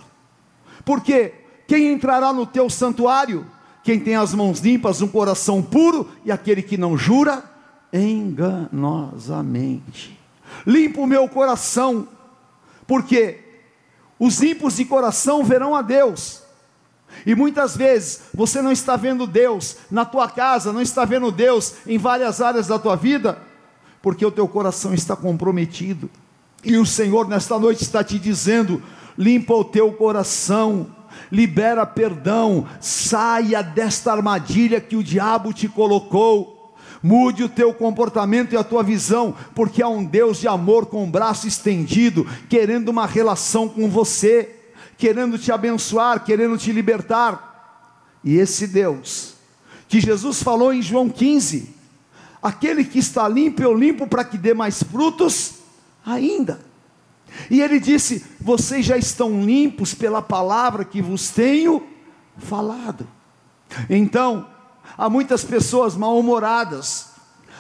[0.86, 1.34] porque
[1.68, 3.46] quem entrará no teu santuário?
[3.84, 7.44] Quem tem as mãos limpas, um coração puro e aquele que não jura
[7.92, 10.18] enganosamente.
[10.66, 12.08] Limpa o meu coração,
[12.88, 13.44] porque
[14.24, 16.44] os ímpios de coração verão a Deus.
[17.26, 21.74] E muitas vezes você não está vendo Deus na tua casa, não está vendo Deus
[21.86, 23.38] em várias áreas da tua vida,
[24.02, 26.10] porque o teu coração está comprometido.
[26.64, 28.82] E o Senhor nesta noite está te dizendo:
[29.18, 30.88] limpa o teu coração,
[31.30, 36.53] libera perdão, saia desta armadilha que o diabo te colocou.
[37.04, 41.04] Mude o teu comportamento e a tua visão, porque há um Deus de amor com
[41.04, 44.56] o braço estendido, querendo uma relação com você,
[44.98, 48.18] querendo te abençoar, querendo te libertar.
[48.24, 49.34] E esse Deus,
[49.90, 51.76] que Jesus falou em João 15:
[52.42, 55.56] aquele que está limpo, eu limpo para que dê mais frutos
[56.06, 56.62] ainda.
[57.50, 61.86] E ele disse: Vocês já estão limpos pela palavra que vos tenho
[62.38, 63.08] falado.
[63.90, 64.48] Então,
[64.98, 67.12] há muitas pessoas mal-humoradas,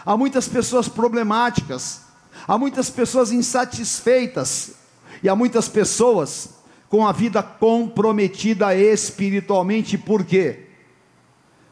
[0.05, 2.01] há muitas pessoas problemáticas,
[2.47, 4.73] há muitas pessoas insatisfeitas,
[5.21, 6.49] e há muitas pessoas
[6.89, 10.67] com a vida comprometida espiritualmente, por quê?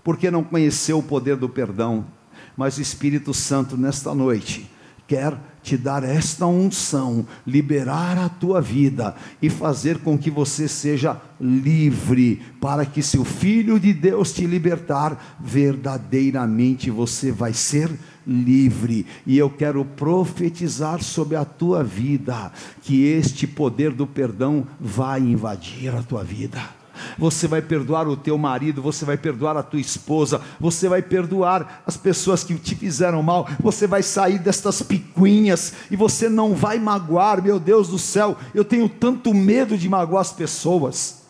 [0.03, 2.07] Porque não conheceu o poder do perdão,
[2.55, 4.71] mas o Espírito Santo nesta noite
[5.05, 11.19] quer te dar esta unção, liberar a tua vida e fazer com que você seja
[11.39, 17.89] livre, para que se o Filho de Deus te libertar, verdadeiramente você vai ser
[18.25, 19.05] livre.
[19.25, 25.95] E eu quero profetizar sobre a tua vida que este poder do perdão vai invadir
[25.95, 26.80] a tua vida
[27.17, 31.83] você vai perdoar o teu marido, você vai perdoar a tua esposa, você vai perdoar
[31.85, 36.79] as pessoas que te fizeram mal, você vai sair destas picuinhas e você não vai
[36.79, 41.21] magoar, meu Deus do céu, eu tenho tanto medo de magoar as pessoas.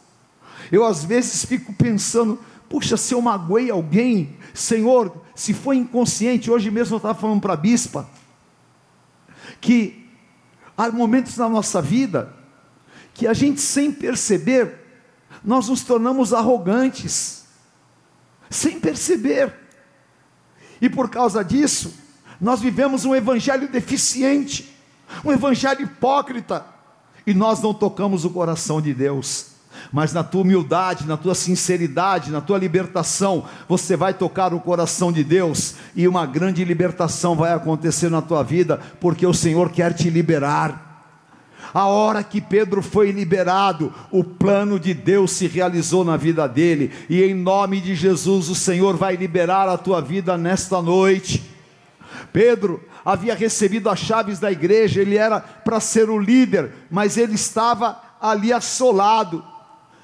[0.71, 2.39] Eu às vezes fico pensando,
[2.69, 7.53] puxa, se eu magoei alguém, Senhor, se foi inconsciente, hoje mesmo eu estava falando para
[7.53, 8.09] a bispa,
[9.59, 10.07] que
[10.77, 12.33] há momentos na nossa vida
[13.13, 14.80] que a gente sem perceber
[15.43, 17.45] nós nos tornamos arrogantes,
[18.49, 19.53] sem perceber,
[20.81, 21.93] e por causa disso,
[22.39, 24.75] nós vivemos um evangelho deficiente,
[25.23, 26.65] um evangelho hipócrita,
[27.25, 29.51] e nós não tocamos o coração de Deus.
[29.91, 35.11] Mas na tua humildade, na tua sinceridade, na tua libertação, você vai tocar o coração
[35.11, 39.93] de Deus e uma grande libertação vai acontecer na tua vida, porque o Senhor quer
[39.93, 40.90] te liberar.
[41.73, 46.91] A hora que Pedro foi liberado, o plano de Deus se realizou na vida dele,
[47.09, 51.43] e em nome de Jesus, o Senhor vai liberar a tua vida nesta noite.
[52.33, 57.35] Pedro havia recebido as chaves da igreja, ele era para ser o líder, mas ele
[57.35, 59.43] estava ali assolado.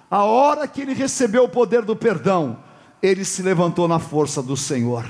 [0.10, 2.60] A hora que ele recebeu o poder do perdão,
[3.02, 5.06] ele se levantou na força do Senhor.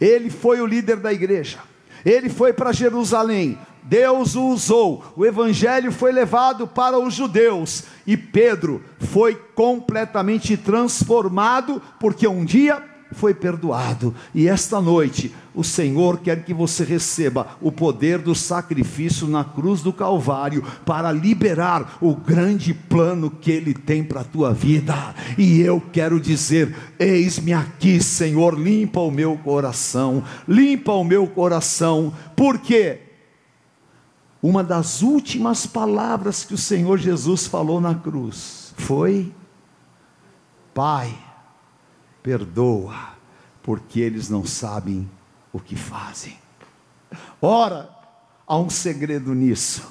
[0.00, 1.58] Ele foi o líder da igreja.
[2.04, 8.16] Ele foi para Jerusalém, Deus o usou, o evangelho foi levado para os judeus e
[8.16, 14.14] Pedro foi completamente transformado, porque um dia foi perdoado.
[14.34, 19.80] E esta noite, o Senhor quer que você receba o poder do sacrifício na cruz
[19.80, 25.14] do Calvário para liberar o grande plano que Ele tem para a tua vida.
[25.38, 32.12] E eu quero dizer: eis-me aqui, Senhor, limpa o meu coração, limpa o meu coração,
[32.34, 33.05] porque
[34.46, 39.34] uma das últimas palavras que o Senhor Jesus falou na cruz foi:
[40.72, 41.18] Pai,
[42.22, 42.94] perdoa,
[43.60, 45.10] porque eles não sabem
[45.52, 46.38] o que fazem.
[47.42, 47.90] Ora,
[48.46, 49.82] há um segredo nisso,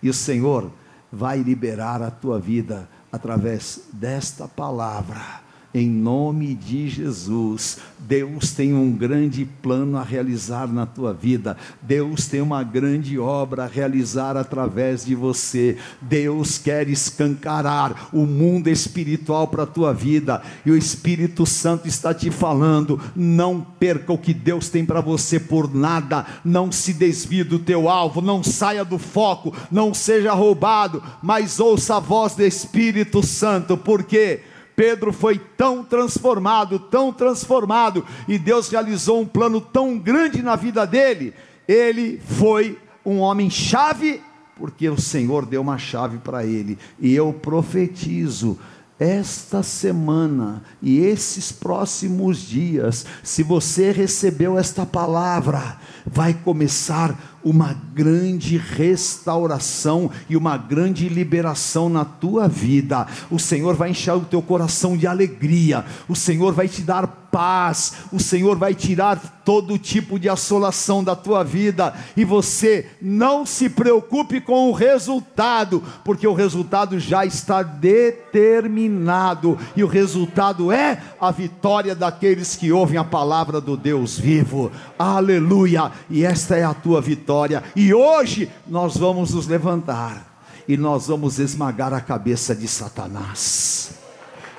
[0.00, 0.70] e o Senhor
[1.10, 5.47] vai liberar a tua vida através desta palavra
[5.78, 7.78] em nome de Jesus.
[7.98, 11.56] Deus tem um grande plano a realizar na tua vida.
[11.82, 15.76] Deus tem uma grande obra a realizar através de você.
[16.00, 20.42] Deus quer escancarar o mundo espiritual para a tua vida.
[20.64, 25.38] E o Espírito Santo está te falando: não perca o que Deus tem para você
[25.38, 26.26] por nada.
[26.44, 31.96] Não se desvie do teu alvo, não saia do foco, não seja roubado, mas ouça
[31.96, 34.40] a voz do Espírito Santo, porque
[34.78, 40.86] Pedro foi tão transformado, tão transformado, e Deus realizou um plano tão grande na vida
[40.86, 41.34] dele.
[41.66, 44.22] Ele foi um homem-chave,
[44.54, 48.56] porque o Senhor deu uma chave para ele, e eu profetizo
[49.00, 58.56] esta semana e esses próximos dias, se você recebeu esta palavra, vai começar uma grande
[58.56, 63.06] restauração e uma grande liberação na tua vida.
[63.30, 67.92] O Senhor vai encher o teu coração de alegria, o Senhor vai te dar paz,
[68.12, 73.68] o Senhor vai tirar todo tipo de assolação da tua vida, e você não se
[73.70, 81.30] preocupe com o resultado, porque o resultado já está determinado, e o resultado é a
[81.30, 84.70] vitória daqueles que ouvem a palavra do Deus vivo.
[84.98, 85.92] Aleluia!
[86.10, 87.27] E esta é a tua vitória,
[87.76, 93.90] e hoje nós vamos nos levantar e nós vamos esmagar a cabeça de Satanás.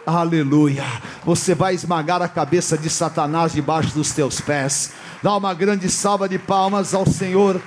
[0.05, 0.83] Aleluia.
[1.23, 4.91] Você vai esmagar a cabeça de Satanás debaixo dos teus pés.
[5.21, 7.61] Dá uma grande salva de palmas ao Senhor.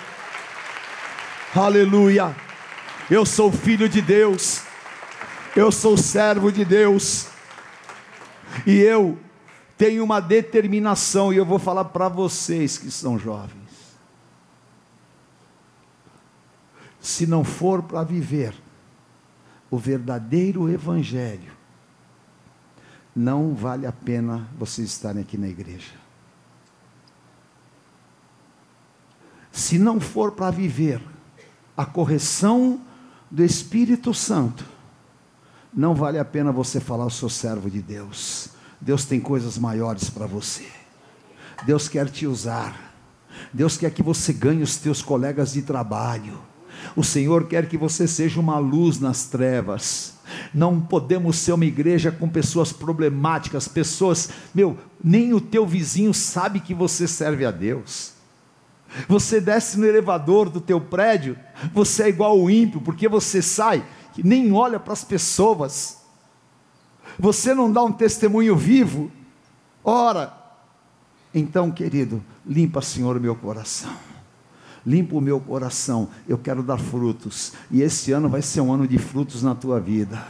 [1.55, 2.35] Aleluia.
[3.11, 4.63] Eu sou filho de Deus.
[5.55, 7.27] Eu sou servo de Deus.
[8.67, 9.19] E eu
[9.77, 13.62] tenho uma determinação e eu vou falar para vocês que são jovens.
[17.03, 18.55] Se não for para viver
[19.69, 21.53] o verdadeiro evangelho,
[23.15, 25.93] não vale a pena vocês estarem aqui na igreja.
[29.51, 31.03] Se não for para viver
[31.77, 32.81] a correção
[33.29, 34.65] do Espírito Santo,
[35.75, 38.51] não vale a pena você falar, eu sou servo de Deus.
[38.81, 40.69] Deus tem coisas maiores para você.
[41.67, 42.95] Deus quer te usar.
[43.53, 46.52] Deus quer que você ganhe os teus colegas de trabalho.
[46.95, 50.15] O Senhor quer que você seja uma luz nas trevas.
[50.53, 56.61] Não podemos ser uma igreja com pessoas problemáticas, pessoas, meu, nem o teu vizinho sabe
[56.61, 58.13] que você serve a Deus.
[59.09, 61.39] Você desce no elevador do teu prédio,
[61.73, 63.85] você é igual o ímpio, porque você sai,
[64.23, 66.03] nem olha para as pessoas.
[67.19, 69.11] Você não dá um testemunho vivo.
[69.83, 70.37] Ora,
[71.35, 74.12] então, querido, limpa, Senhor, meu coração.
[74.85, 76.09] Limpa o meu coração.
[76.29, 77.53] Eu quero dar frutos.
[77.71, 80.23] E esse ano vai ser um ano de frutos na tua vida.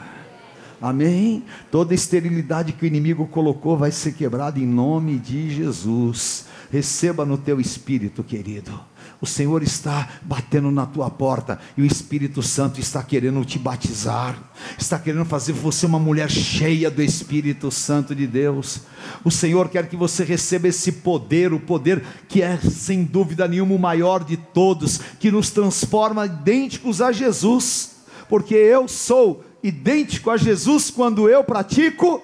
[0.80, 1.44] Amém?
[1.70, 6.46] Toda esterilidade que o inimigo colocou vai ser quebrada em nome de Jesus.
[6.70, 8.91] Receba no teu espírito, querido.
[9.22, 14.36] O Senhor está batendo na tua porta e o Espírito Santo está querendo te batizar,
[14.76, 18.80] está querendo fazer você uma mulher cheia do Espírito Santo de Deus.
[19.22, 23.76] O Senhor quer que você receba esse poder, o poder que é sem dúvida nenhuma
[23.76, 27.98] o maior de todos, que nos transforma idênticos a Jesus,
[28.28, 32.20] porque eu sou idêntico a Jesus quando eu pratico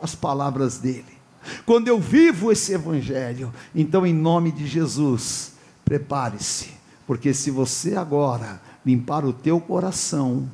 [0.00, 1.18] as palavras dele.
[1.66, 5.57] Quando eu vivo esse evangelho, então em nome de Jesus,
[5.88, 6.70] prepare-se,
[7.06, 10.46] porque se você agora limpar o teu coração,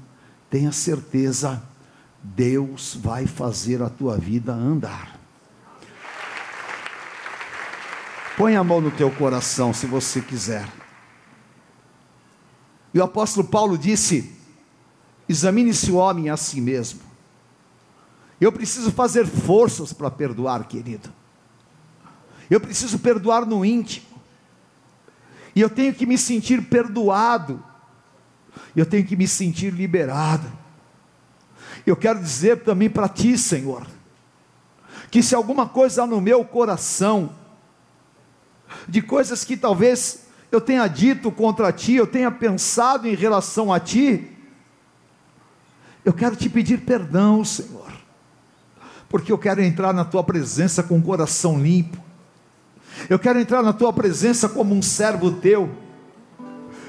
[0.49, 1.61] tenha certeza,
[2.23, 5.19] Deus vai fazer a tua vida andar.
[8.37, 10.69] Põe a mão no teu coração se você quiser.
[12.93, 14.37] E o apóstolo Paulo disse:
[15.29, 17.01] examine-se o homem a si mesmo.
[18.41, 21.13] Eu preciso fazer forças para perdoar, querido.
[22.49, 24.14] Eu preciso perdoar no íntimo.
[25.55, 27.63] E eu tenho que me sentir perdoado.
[28.75, 30.51] Eu tenho que me sentir liberado.
[31.87, 33.87] Eu quero dizer também para ti, Senhor,
[35.11, 37.31] que se alguma coisa no meu coração,
[38.89, 43.79] de coisas que talvez eu tenha dito contra ti, eu tenha pensado em relação a
[43.79, 44.31] ti,
[46.05, 47.93] eu quero te pedir perdão, Senhor,
[49.09, 52.04] porque eu quero entrar na tua presença com o coração limpo,
[53.09, 55.69] eu quero entrar na tua presença como um servo teu.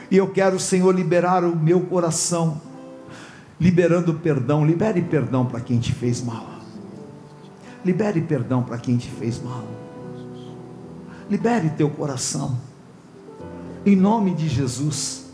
[0.10, 2.62] E eu quero, Senhor, liberar o meu coração,
[3.60, 4.66] liberando perdão.
[4.66, 6.48] Libere perdão para quem te fez mal.
[7.84, 9.64] Libere perdão para quem te fez mal.
[11.30, 12.58] Libere teu coração.
[13.86, 15.26] Em nome de Jesus.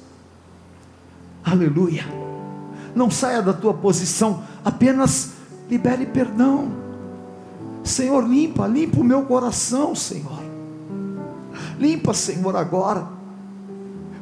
[1.43, 2.05] Aleluia.
[2.93, 5.31] Não saia da tua posição, apenas
[5.69, 6.71] libere perdão.
[7.83, 10.50] Senhor, limpa, limpa o meu coração, Senhor.
[11.81, 13.07] Limpa, Senhor, agora,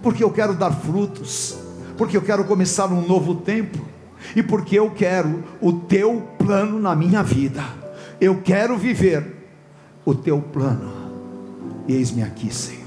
[0.01, 1.57] porque eu quero dar frutos,
[1.97, 3.77] porque eu quero começar um novo tempo,
[4.33, 7.61] e porque eu quero o teu plano na minha vida.
[8.21, 9.45] Eu quero viver
[10.05, 10.89] o teu plano.
[11.85, 12.79] Eis-me aqui, Senhor.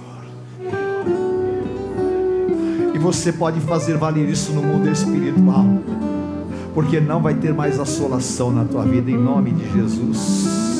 [2.94, 5.66] E você pode fazer valer isso no mundo espiritual,
[6.74, 10.71] porque não vai ter mais assolação na tua vida, em nome de Jesus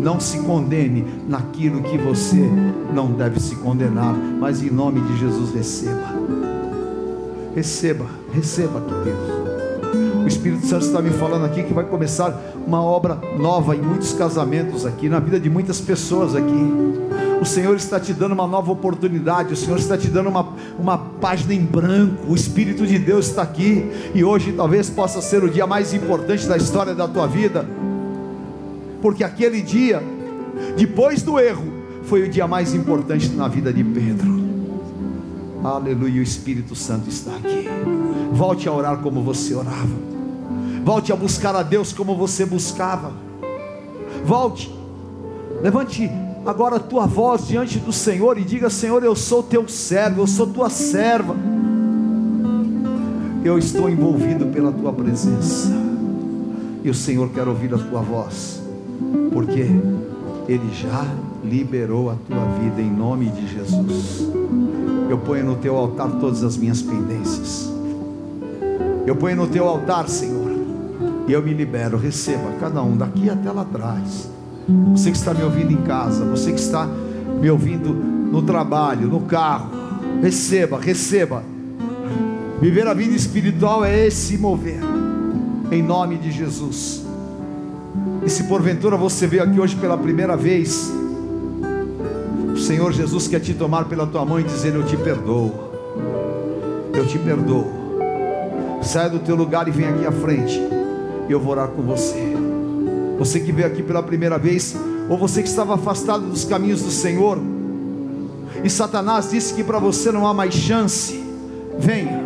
[0.00, 2.48] não se condene naquilo que você
[2.92, 6.14] não deve se condenar, mas em nome de Jesus receba.
[7.54, 9.50] Receba, receba, querido.
[10.24, 14.12] O Espírito Santo está me falando aqui que vai começar uma obra nova em muitos
[14.12, 17.00] casamentos aqui, na vida de muitas pessoas aqui.
[17.40, 20.98] O Senhor está te dando uma nova oportunidade, o Senhor está te dando uma, uma
[20.98, 25.48] página em branco, o Espírito de Deus está aqui, e hoje talvez possa ser o
[25.48, 27.66] dia mais importante da história da tua vida
[29.00, 30.02] porque aquele dia,
[30.76, 34.40] depois do erro, foi o dia mais importante na vida de Pedro.
[35.62, 37.68] Aleluia, o Espírito Santo está aqui.
[38.32, 40.10] Volte a orar como você orava.
[40.84, 43.12] Volte a buscar a Deus como você buscava.
[44.24, 44.74] Volte.
[45.62, 46.10] Levante
[46.46, 50.26] agora a tua voz diante do Senhor e diga: Senhor, eu sou teu servo, eu
[50.26, 51.36] sou tua serva.
[53.44, 55.70] Eu estou envolvido pela tua presença.
[56.82, 58.59] E o Senhor quer ouvir a tua voz
[59.32, 59.66] porque
[60.48, 61.06] Ele já
[61.44, 64.28] liberou a tua vida em nome de Jesus.
[65.08, 67.70] Eu ponho no teu altar todas as minhas pendências.
[69.06, 70.52] Eu ponho no teu altar, Senhor,
[71.26, 71.96] e eu me libero.
[71.96, 74.30] Receba cada um daqui até lá atrás.
[74.94, 76.86] Você que está me ouvindo em casa, você que está
[77.40, 79.70] me ouvindo no trabalho, no carro,
[80.22, 81.42] receba, receba.
[82.60, 84.80] Viver a vida espiritual é esse mover,
[85.72, 87.09] em nome de Jesus.
[88.24, 90.92] E se porventura você veio aqui hoje pela primeira vez,
[92.52, 95.52] o Senhor Jesus quer te tomar pela tua mão e dizer: Eu te perdoo,
[96.92, 97.80] eu te perdoo.
[98.82, 100.60] Saia do teu lugar e vem aqui à frente,
[101.28, 102.34] e eu vou orar com você.
[103.18, 104.74] Você que veio aqui pela primeira vez,
[105.08, 107.38] ou você que estava afastado dos caminhos do Senhor,
[108.62, 111.22] e Satanás disse que para você não há mais chance,
[111.78, 112.19] venha.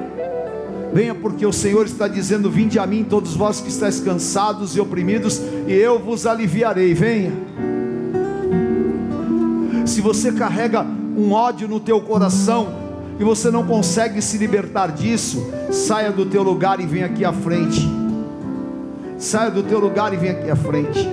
[0.94, 4.80] Venha porque o Senhor está dizendo: Vinde a mim, todos vós que estáis cansados e
[4.80, 6.94] oprimidos, e eu vos aliviarei.
[6.94, 7.32] Venha.
[9.84, 10.86] Se você carrega
[11.16, 12.68] um ódio no teu coração
[13.18, 17.32] e você não consegue se libertar disso, saia do teu lugar e venha aqui à
[17.32, 17.80] frente.
[19.18, 21.08] Saia do teu lugar e venha aqui à frente.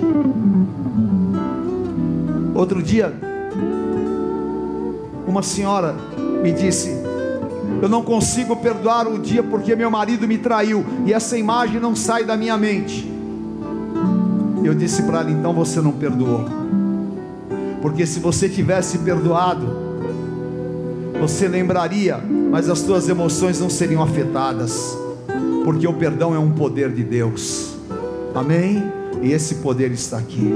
[2.54, 3.12] Outro dia,
[5.26, 5.96] uma senhora
[6.40, 7.01] me disse:
[7.82, 11.96] Eu não consigo perdoar o dia porque meu marido me traiu e essa imagem não
[11.96, 13.10] sai da minha mente.
[14.62, 16.44] Eu disse para ela: Então você não perdoou,
[17.82, 19.66] porque se você tivesse perdoado,
[21.20, 24.96] você lembraria, mas as suas emoções não seriam afetadas,
[25.64, 27.74] porque o perdão é um poder de Deus.
[28.32, 28.80] Amém?
[29.20, 30.48] E esse poder está aqui.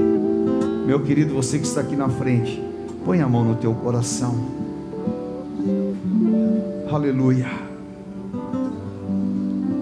[0.85, 2.63] Meu querido, você que está aqui na frente,
[3.03, 4.66] põe a mão no teu coração.
[6.89, 7.47] Aleluia.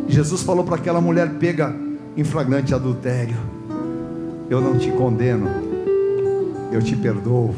[0.07, 1.75] Jesus falou para aquela mulher pega
[2.17, 3.35] em flagrante adultério:
[4.49, 5.47] Eu não te condeno,
[6.71, 7.53] eu te perdoo.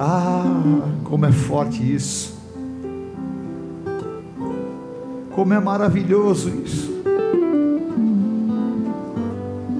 [0.00, 0.44] Ah,
[1.04, 2.36] como é forte isso.
[5.30, 6.92] Como é maravilhoso isso.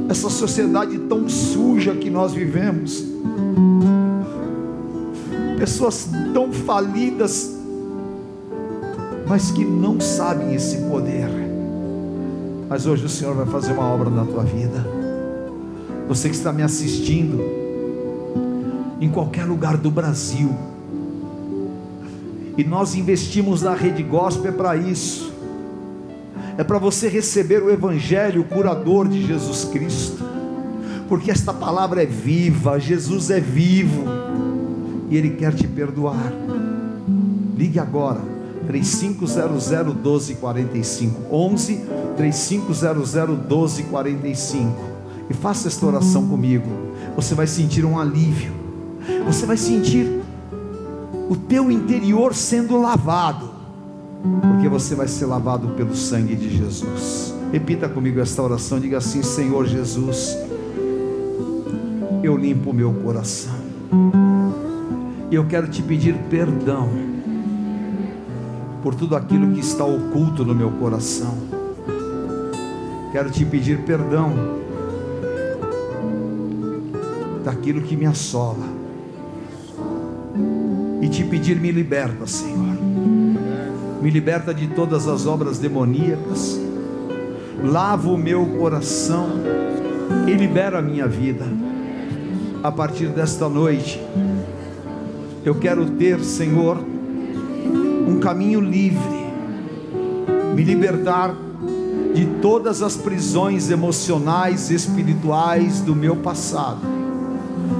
[0.09, 3.05] Essa sociedade tão suja que nós vivemos.
[5.59, 7.52] Pessoas tão falidas
[9.27, 11.29] mas que não sabem esse poder.
[12.69, 14.87] Mas hoje o Senhor vai fazer uma obra na tua vida.
[16.09, 17.41] Você que está me assistindo,
[19.01, 20.51] em qualquer lugar do Brasil,
[22.57, 25.33] e nós investimos na rede gospel para isso,
[26.59, 30.23] é para você receber o Evangelho curador de Jesus Cristo,
[31.09, 34.05] porque esta palavra é viva, Jesus é vivo,
[35.11, 36.33] e Ele quer te perdoar.
[37.57, 38.32] Ligue agora
[38.73, 41.85] 3500 1245 11
[42.17, 44.93] 3500 1245
[45.29, 46.67] e faça esta oração comigo.
[47.15, 48.53] Você vai sentir um alívio.
[49.27, 50.21] Você vai sentir
[51.29, 53.51] o teu interior sendo lavado,
[54.41, 57.35] porque você vai ser lavado pelo sangue de Jesus.
[57.53, 60.37] Repita comigo esta oração, diga assim: Senhor Jesus,
[62.23, 63.55] eu limpo o meu coração.
[65.31, 67.13] E eu quero te pedir perdão
[68.83, 71.37] por tudo aquilo que está oculto no meu coração.
[73.13, 74.33] Quero te pedir perdão
[77.45, 78.83] daquilo que me assola
[81.01, 82.77] e te pedir me liberta, Senhor.
[84.01, 86.61] Me liberta de todas as obras demoníacas.
[87.63, 89.29] Lava o meu coração
[90.27, 91.45] e libera a minha vida.
[92.63, 94.01] A partir desta noite,
[95.45, 96.92] eu quero ter, Senhor,
[98.07, 99.27] um caminho livre,
[100.55, 101.35] me libertar
[102.15, 106.81] de todas as prisões emocionais e espirituais do meu passado,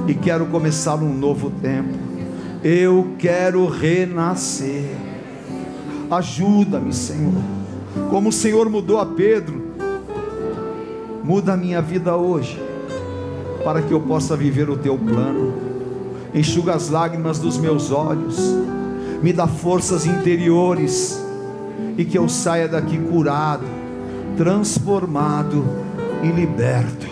[0.07, 1.93] e quero começar um novo tempo.
[2.63, 4.89] Eu quero renascer.
[6.09, 7.33] Ajuda-me, Senhor.
[8.09, 9.61] Como o Senhor mudou a Pedro,
[11.23, 12.61] muda a minha vida hoje,
[13.63, 15.53] para que eu possa viver o teu plano.
[16.33, 18.55] Enxuga as lágrimas dos meus olhos
[19.23, 21.17] me dá forças interiores
[21.97, 23.63] e que eu saia daqui curado,
[24.35, 25.65] transformado
[26.21, 27.07] e liberto,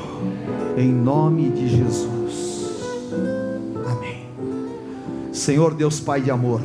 [0.75, 2.75] em nome de Jesus.
[3.89, 4.25] Amém.
[5.31, 6.61] Senhor Deus Pai de amor,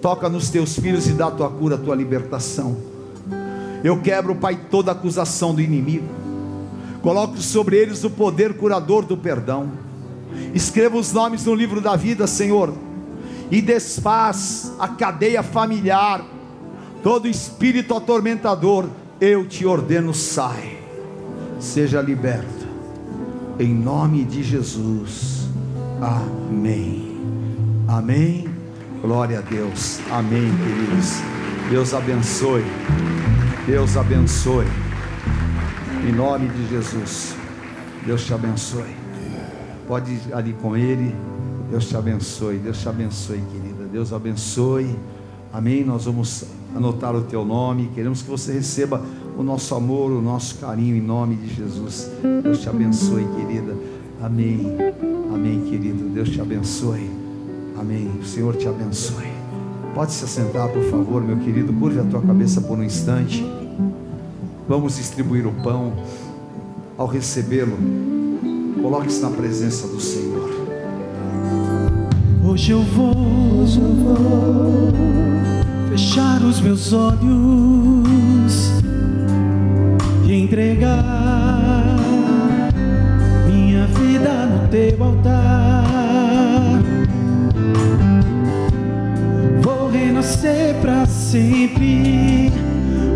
[0.00, 2.76] toca nos teus filhos e dá a tua cura, a tua libertação.
[3.82, 6.06] Eu quebro, Pai, toda acusação do inimigo.
[7.02, 9.70] Coloco sobre eles o poder curador do perdão.
[10.54, 12.72] Escreva os nomes no livro da vida, Senhor
[13.50, 16.24] e desfaz a cadeia familiar,
[17.02, 18.86] todo espírito atormentador,
[19.20, 20.78] eu te ordeno, sai,
[21.58, 22.66] seja liberto,
[23.58, 25.48] em nome de Jesus,
[26.00, 27.20] amém,
[27.88, 28.48] amém,
[29.00, 31.14] glória a Deus, amém, queridos,
[31.70, 32.64] Deus abençoe,
[33.66, 34.66] Deus abençoe,
[36.08, 37.34] em nome de Jesus,
[38.04, 38.94] Deus te abençoe,
[39.86, 41.14] pode ir ali com Ele.
[41.70, 43.84] Deus te abençoe, Deus te abençoe, querida.
[43.90, 44.96] Deus abençoe.
[45.52, 45.84] Amém.
[45.84, 46.44] Nós vamos
[46.74, 47.90] anotar o teu nome.
[47.94, 49.02] Queremos que você receba
[49.36, 52.10] o nosso amor, o nosso carinho em nome de Jesus.
[52.42, 53.76] Deus te abençoe, querida.
[54.20, 54.76] Amém.
[55.32, 56.08] Amém, querido.
[56.08, 57.10] Deus te abençoe.
[57.78, 58.10] Amém.
[58.20, 59.28] O Senhor te abençoe.
[59.94, 61.72] Pode se assentar, por favor, meu querido.
[61.72, 63.44] Curve a tua cabeça por um instante.
[64.68, 65.92] Vamos distribuir o pão.
[66.96, 67.76] Ao recebê-lo,
[68.82, 70.57] coloque-se na presença do Senhor.
[72.48, 73.14] Hoje eu vou,
[73.60, 74.92] Hoje eu vou
[75.90, 78.72] fechar os meus olhos
[80.26, 81.84] e entregar
[83.46, 85.84] minha vida no teu altar.
[89.60, 92.50] Vou renascer para sempre,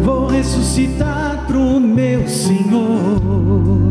[0.04, 3.81] vou ressuscitar pro meu Senhor.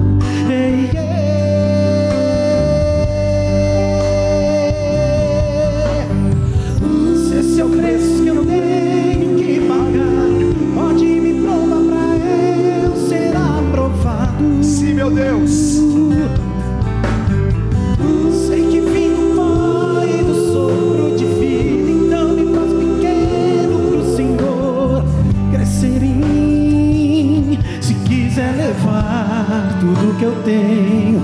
[30.22, 31.20] Que eu tenho,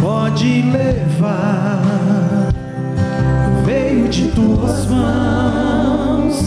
[0.00, 1.82] pode levar.
[3.66, 6.40] Veio de tuas mãos,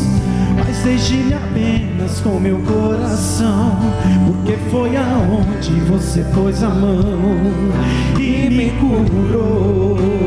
[0.55, 3.77] mas deixe-me apenas com meu coração,
[4.25, 7.03] porque foi aonde você pôs a mão
[8.17, 10.20] e me curou.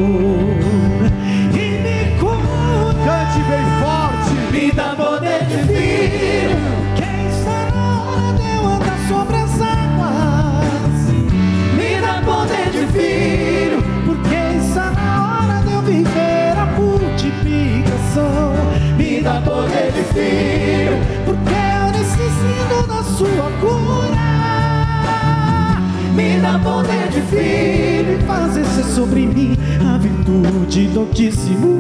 [28.95, 29.57] Sobre mim
[29.93, 31.79] a virtude do Altíssimo.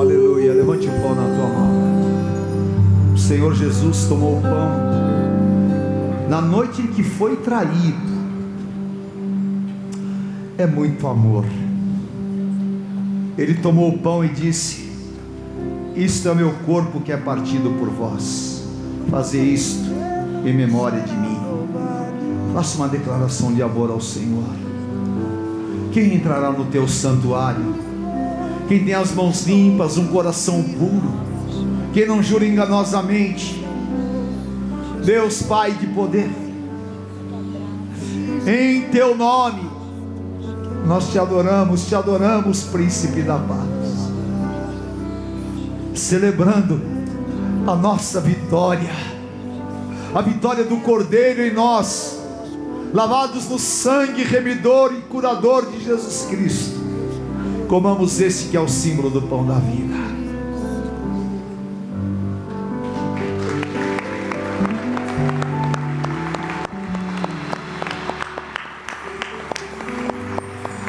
[0.00, 0.54] Aleluia.
[0.54, 3.12] Levante o pão na tua mão.
[3.12, 4.70] O Senhor Jesus tomou o pão
[6.30, 8.10] na noite em que foi traído.
[10.56, 11.44] É muito amor.
[13.36, 14.90] Ele tomou o pão e disse:
[15.94, 18.66] Isto é meu corpo que é partido por vós.
[19.10, 19.90] Fazer isto
[20.42, 21.38] em memória de mim.
[22.54, 24.69] Faça uma declaração de amor ao Senhor.
[25.92, 27.74] Quem entrará no teu santuário?
[28.68, 31.12] Quem tem as mãos limpas, um coração puro,
[31.92, 33.64] quem não jura enganosamente,
[35.04, 36.30] Deus Pai de poder,
[38.46, 39.68] em teu nome,
[40.86, 44.10] nós te adoramos, te adoramos, Príncipe da Paz,
[45.94, 46.80] celebrando
[47.66, 48.90] a nossa vitória,
[50.14, 52.19] a vitória do Cordeiro em nós,
[52.92, 56.80] lavados no sangue remidor e curador de Jesus Cristo
[57.70, 59.94] comamos esse que é o símbolo do pão da vida.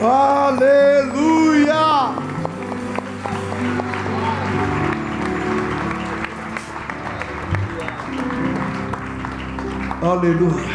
[0.02, 1.76] Aleluia!
[10.02, 10.71] Aleluia!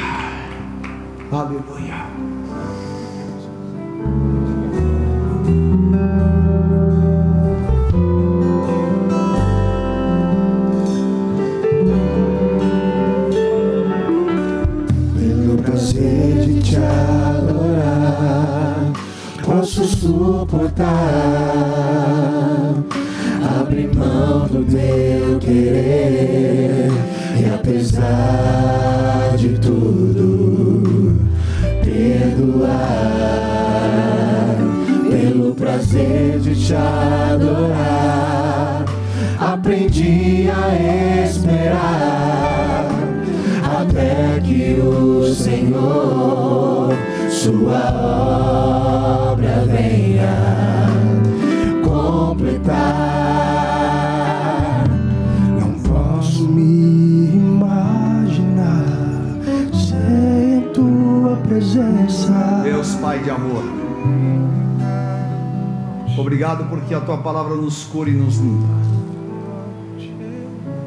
[67.67, 68.69] Nos cura e nos limpa.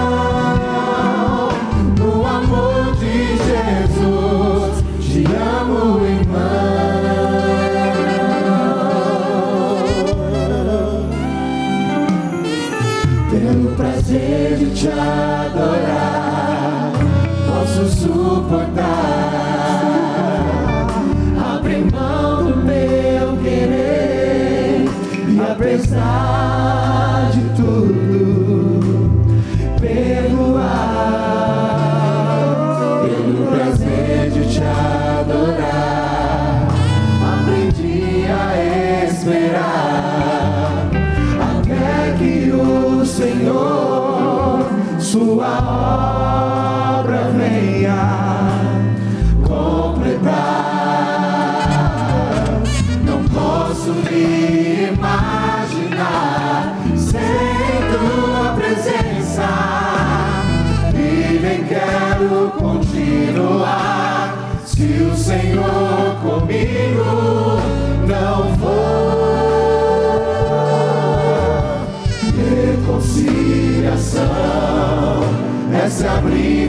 [45.18, 46.17] Senhor, sua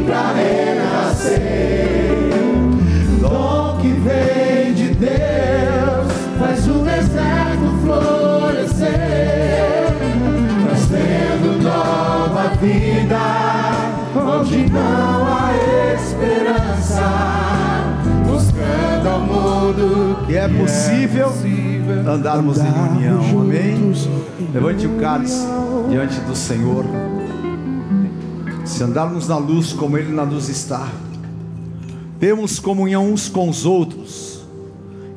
[0.09, 1.39] para renascer.
[3.21, 8.89] Dom que vem de Deus faz o deserto florescer,
[10.65, 13.19] trazendo nova vida
[14.17, 15.51] onde não há
[15.95, 17.05] esperança,
[18.27, 21.31] mostrando ao mundo Que é possível
[22.07, 23.41] andarmos em união.
[23.43, 23.93] Amém?
[24.55, 25.47] Levante o cálice
[25.91, 26.85] diante do Senhor.
[28.79, 30.89] Se andarmos na luz como Ele na luz está,
[32.21, 34.47] temos comunhão uns com os outros,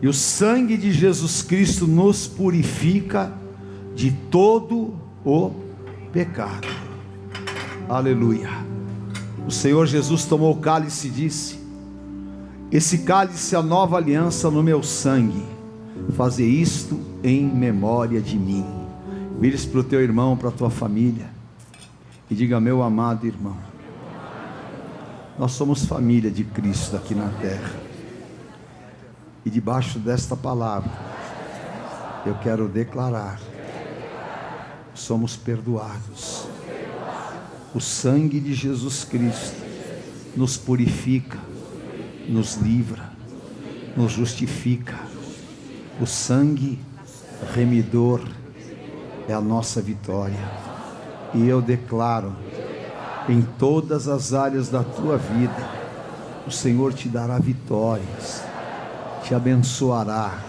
[0.01, 3.31] e o sangue de Jesus Cristo nos purifica
[3.93, 5.51] de todo o
[6.11, 6.67] pecado.
[7.87, 8.49] Aleluia.
[9.47, 11.59] O Senhor Jesus tomou o cálice e disse:
[12.71, 15.45] Esse cálice é a nova aliança no meu sangue.
[16.13, 18.65] Fazer isto em memória de mim.
[19.39, 21.29] Vires para o teu irmão, para a tua família,
[22.31, 23.57] e diga: Meu amado irmão,
[25.37, 27.75] nós somos família de Cristo aqui na terra,
[29.45, 30.91] e debaixo desta palavra,
[32.25, 33.37] eu quero declarar:
[34.95, 36.47] somos perdoados.
[37.75, 39.61] O sangue de Jesus Cristo
[40.35, 41.37] nos purifica,
[42.29, 43.09] nos livra,
[43.95, 44.97] nos justifica.
[45.99, 46.79] O sangue
[47.53, 48.21] remidor
[49.27, 50.70] é a nossa vitória.
[51.33, 52.35] E eu declaro,
[53.29, 55.81] em todas as áreas da tua vida,
[56.45, 58.43] o Senhor te dará vitórias,
[59.23, 60.39] te abençoará.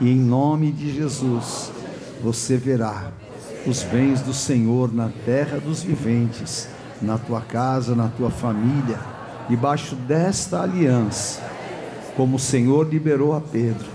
[0.00, 1.70] E em nome de Jesus,
[2.22, 3.12] você verá
[3.66, 6.68] os bens do Senhor na terra dos viventes,
[7.00, 8.98] na tua casa, na tua família,
[9.48, 11.40] debaixo desta aliança,
[12.16, 13.86] como o Senhor liberou a Pedro.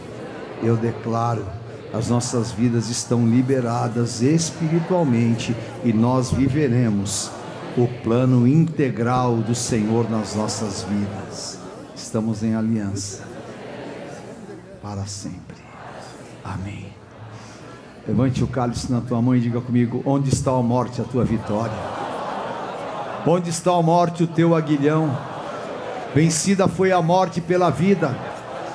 [0.63, 1.45] Eu declaro,
[1.93, 7.31] as nossas vidas estão liberadas espiritualmente e nós viveremos
[7.77, 11.59] o plano integral do Senhor nas nossas vidas.
[11.95, 13.23] Estamos em aliança
[14.81, 15.57] para sempre.
[16.43, 16.87] Amém.
[18.07, 21.25] Levante o cálice na tua mão e diga comigo: onde está a morte, a tua
[21.25, 21.77] vitória?
[23.25, 25.15] Onde está a morte, o teu aguilhão?
[26.15, 28.17] Vencida foi a morte pela vida,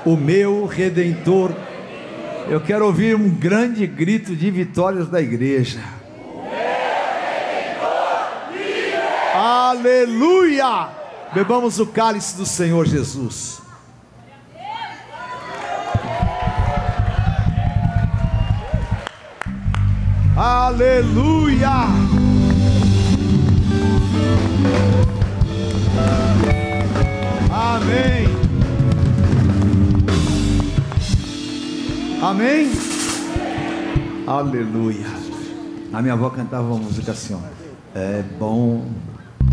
[0.04, 1.50] o meu redentor.
[2.48, 5.80] Eu quero ouvir um grande grito de vitórias da igreja.
[9.34, 10.88] Aleluia!
[11.34, 13.62] Bebamos o cálice do Senhor Jesus.
[20.36, 21.86] Aleluia!
[32.22, 32.70] Amém.
[34.24, 35.06] Aleluia.
[35.92, 37.36] A minha avó cantava uma música assim.
[37.96, 38.84] É bom,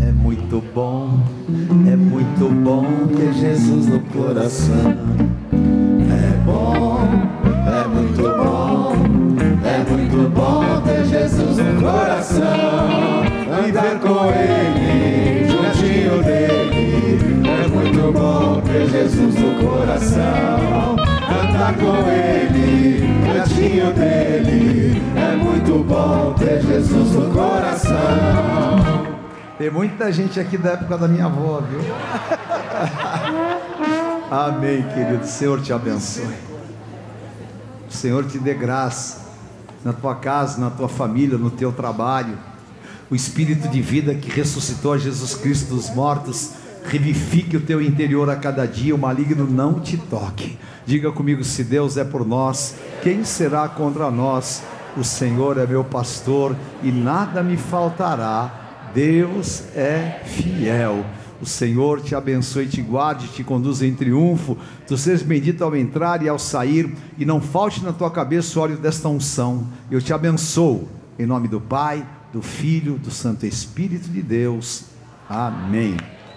[0.00, 1.18] é muito bom,
[1.84, 4.94] é muito bom ter Jesus no coração.
[5.52, 7.00] É bom,
[7.66, 8.92] é muito bom,
[9.64, 12.46] é muito bom ter Jesus no coração.
[13.66, 17.48] Andar com Ele, juntinho dele.
[17.48, 21.19] É muito bom ter Jesus no coração.
[21.30, 23.10] Andar com Ele,
[23.60, 25.02] juntinho dele.
[25.16, 27.94] É muito bom ter Jesus no coração.
[29.58, 31.80] Tem muita gente aqui da época da minha avó, viu?
[34.30, 35.26] Amém, querido.
[35.26, 36.34] Senhor te abençoe.
[37.88, 39.28] O Senhor te dê graça
[39.84, 42.38] na tua casa, na tua família, no teu trabalho.
[43.10, 46.52] O espírito de vida que ressuscitou a Jesus Cristo dos mortos,
[46.84, 50.58] revifique o teu interior a cada dia, o maligno não te toque.
[50.86, 54.62] Diga comigo: se Deus é por nós, quem será contra nós?
[54.96, 58.90] O Senhor é meu pastor e nada me faltará.
[58.92, 61.04] Deus é fiel.
[61.40, 64.58] O Senhor te abençoe, te guarde, te conduza em triunfo.
[64.86, 68.62] Tu sejas bendito ao entrar e ao sair, e não falte na tua cabeça o
[68.62, 69.66] óleo desta unção.
[69.90, 70.86] Eu te abençoo,
[71.18, 74.84] em nome do Pai, do Filho, do Santo Espírito de Deus.
[75.28, 75.96] Amém.